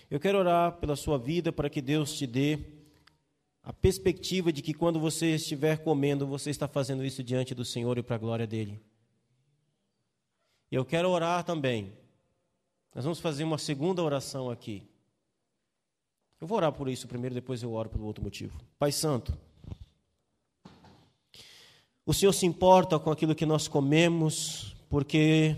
Eu 0.09 0.19
quero 0.19 0.37
orar 0.37 0.73
pela 0.81 0.97
sua 0.97 1.17
vida 1.17 1.53
para 1.53 1.69
que 1.69 1.81
Deus 1.81 2.11
te 2.17 2.27
dê 2.27 2.80
a 3.63 3.71
perspectiva 3.71 4.51
de 4.51 4.61
que 4.61 4.73
quando 4.73 4.99
você 4.99 5.35
estiver 5.35 5.83
comendo, 5.83 6.25
você 6.25 6.49
está 6.49 6.67
fazendo 6.67 7.05
isso 7.05 7.23
diante 7.23 7.53
do 7.53 7.63
Senhor 7.63 7.97
e 7.97 8.03
para 8.03 8.15
a 8.15 8.19
glória 8.19 8.47
dele. 8.47 8.81
Eu 10.71 10.83
quero 10.83 11.09
orar 11.09 11.43
também. 11.43 11.93
Nós 12.95 13.03
vamos 13.03 13.19
fazer 13.19 13.43
uma 13.43 13.57
segunda 13.57 14.01
oração 14.01 14.49
aqui. 14.49 14.87
Eu 16.39 16.47
vou 16.47 16.57
orar 16.57 16.71
por 16.71 16.89
isso 16.89 17.07
primeiro, 17.07 17.35
depois 17.35 17.61
eu 17.61 17.71
oro 17.71 17.89
pelo 17.89 18.05
outro 18.05 18.23
motivo. 18.23 18.59
Pai 18.79 18.91
Santo, 18.91 19.37
o 22.03 22.13
Senhor 22.13 22.33
se 22.33 22.47
importa 22.47 22.97
com 22.97 23.11
aquilo 23.11 23.35
que 23.35 23.45
nós 23.45 23.67
comemos, 23.67 24.75
porque 24.89 25.55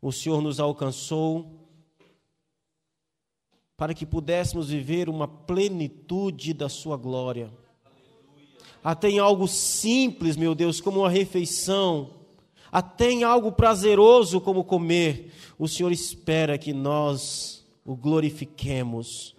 o 0.00 0.12
Senhor 0.12 0.40
nos 0.40 0.60
alcançou 0.60 1.57
para 3.78 3.94
que 3.94 4.04
pudéssemos 4.04 4.70
viver 4.70 5.08
uma 5.08 5.28
plenitude 5.28 6.52
da 6.52 6.68
Sua 6.68 6.96
glória. 6.96 7.48
Até 8.82 9.08
em 9.08 9.20
algo 9.20 9.46
simples, 9.46 10.36
meu 10.36 10.52
Deus, 10.52 10.80
como 10.80 11.00
uma 11.00 11.08
refeição, 11.08 12.10
até 12.72 13.12
em 13.12 13.22
algo 13.22 13.52
prazeroso 13.52 14.40
como 14.40 14.64
comer, 14.64 15.32
o 15.56 15.68
Senhor 15.68 15.92
espera 15.92 16.58
que 16.58 16.72
nós 16.72 17.64
o 17.84 17.94
glorifiquemos. 17.94 19.36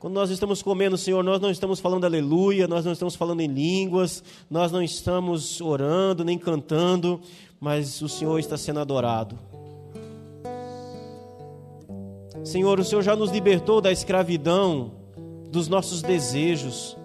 Quando 0.00 0.14
nós 0.14 0.30
estamos 0.30 0.60
comendo, 0.60 0.98
Senhor, 0.98 1.22
nós 1.22 1.40
não 1.40 1.52
estamos 1.52 1.78
falando 1.78 2.04
aleluia, 2.04 2.66
nós 2.66 2.84
não 2.84 2.92
estamos 2.92 3.14
falando 3.14 3.42
em 3.42 3.46
línguas, 3.46 4.24
nós 4.50 4.72
não 4.72 4.82
estamos 4.82 5.60
orando 5.60 6.24
nem 6.24 6.36
cantando, 6.36 7.20
mas 7.60 8.02
o 8.02 8.08
Senhor 8.08 8.40
está 8.40 8.56
sendo 8.56 8.80
adorado. 8.80 9.49
Senhor, 12.44 12.80
o 12.80 12.84
Senhor 12.84 13.02
já 13.02 13.14
nos 13.14 13.30
libertou 13.30 13.80
da 13.80 13.92
escravidão 13.92 14.92
dos 15.50 15.68
nossos 15.68 16.02
desejos, 16.02 16.96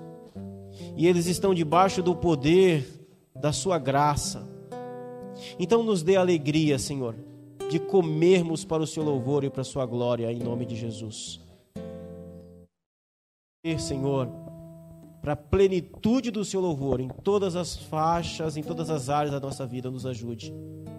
e 0.96 1.08
eles 1.08 1.26
estão 1.26 1.54
debaixo 1.54 2.02
do 2.02 2.16
poder 2.16 2.88
da 3.36 3.52
Sua 3.52 3.78
graça. 3.78 4.48
Então, 5.60 5.84
nos 5.84 6.04
dê 6.04 6.16
alegria, 6.16 6.80
Senhor, 6.80 7.16
de 7.70 7.80
comermos 7.80 8.64
para 8.64 8.84
o 8.84 8.88
Seu 8.88 9.04
louvor 9.04 9.44
e 9.44 9.50
para 9.50 9.62
a 9.62 9.66
Sua 9.66 9.86
glória, 9.86 10.32
em 10.32 10.40
nome 10.40 10.66
de 10.66 10.76
Jesus. 10.76 11.42
Senhor, 13.80 14.30
para 15.22 15.34
a 15.34 15.36
plenitude 15.36 16.30
do 16.30 16.46
Seu 16.46 16.62
louvor, 16.62 17.00
em 17.00 17.08
todas 17.08 17.56
as 17.56 17.76
faixas, 17.76 18.56
em 18.56 18.64
todas 18.64 18.92
as 18.92 19.10
áreas 19.10 19.32
da 19.32 19.40
nossa 19.40 19.66
vida, 19.66 19.90
nos 19.90 20.06
ajude, 20.06 20.54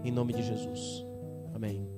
em 0.04 0.10
nome 0.10 0.32
de 0.32 0.42
Jesus. 0.42 1.06
Amém. 1.54 1.95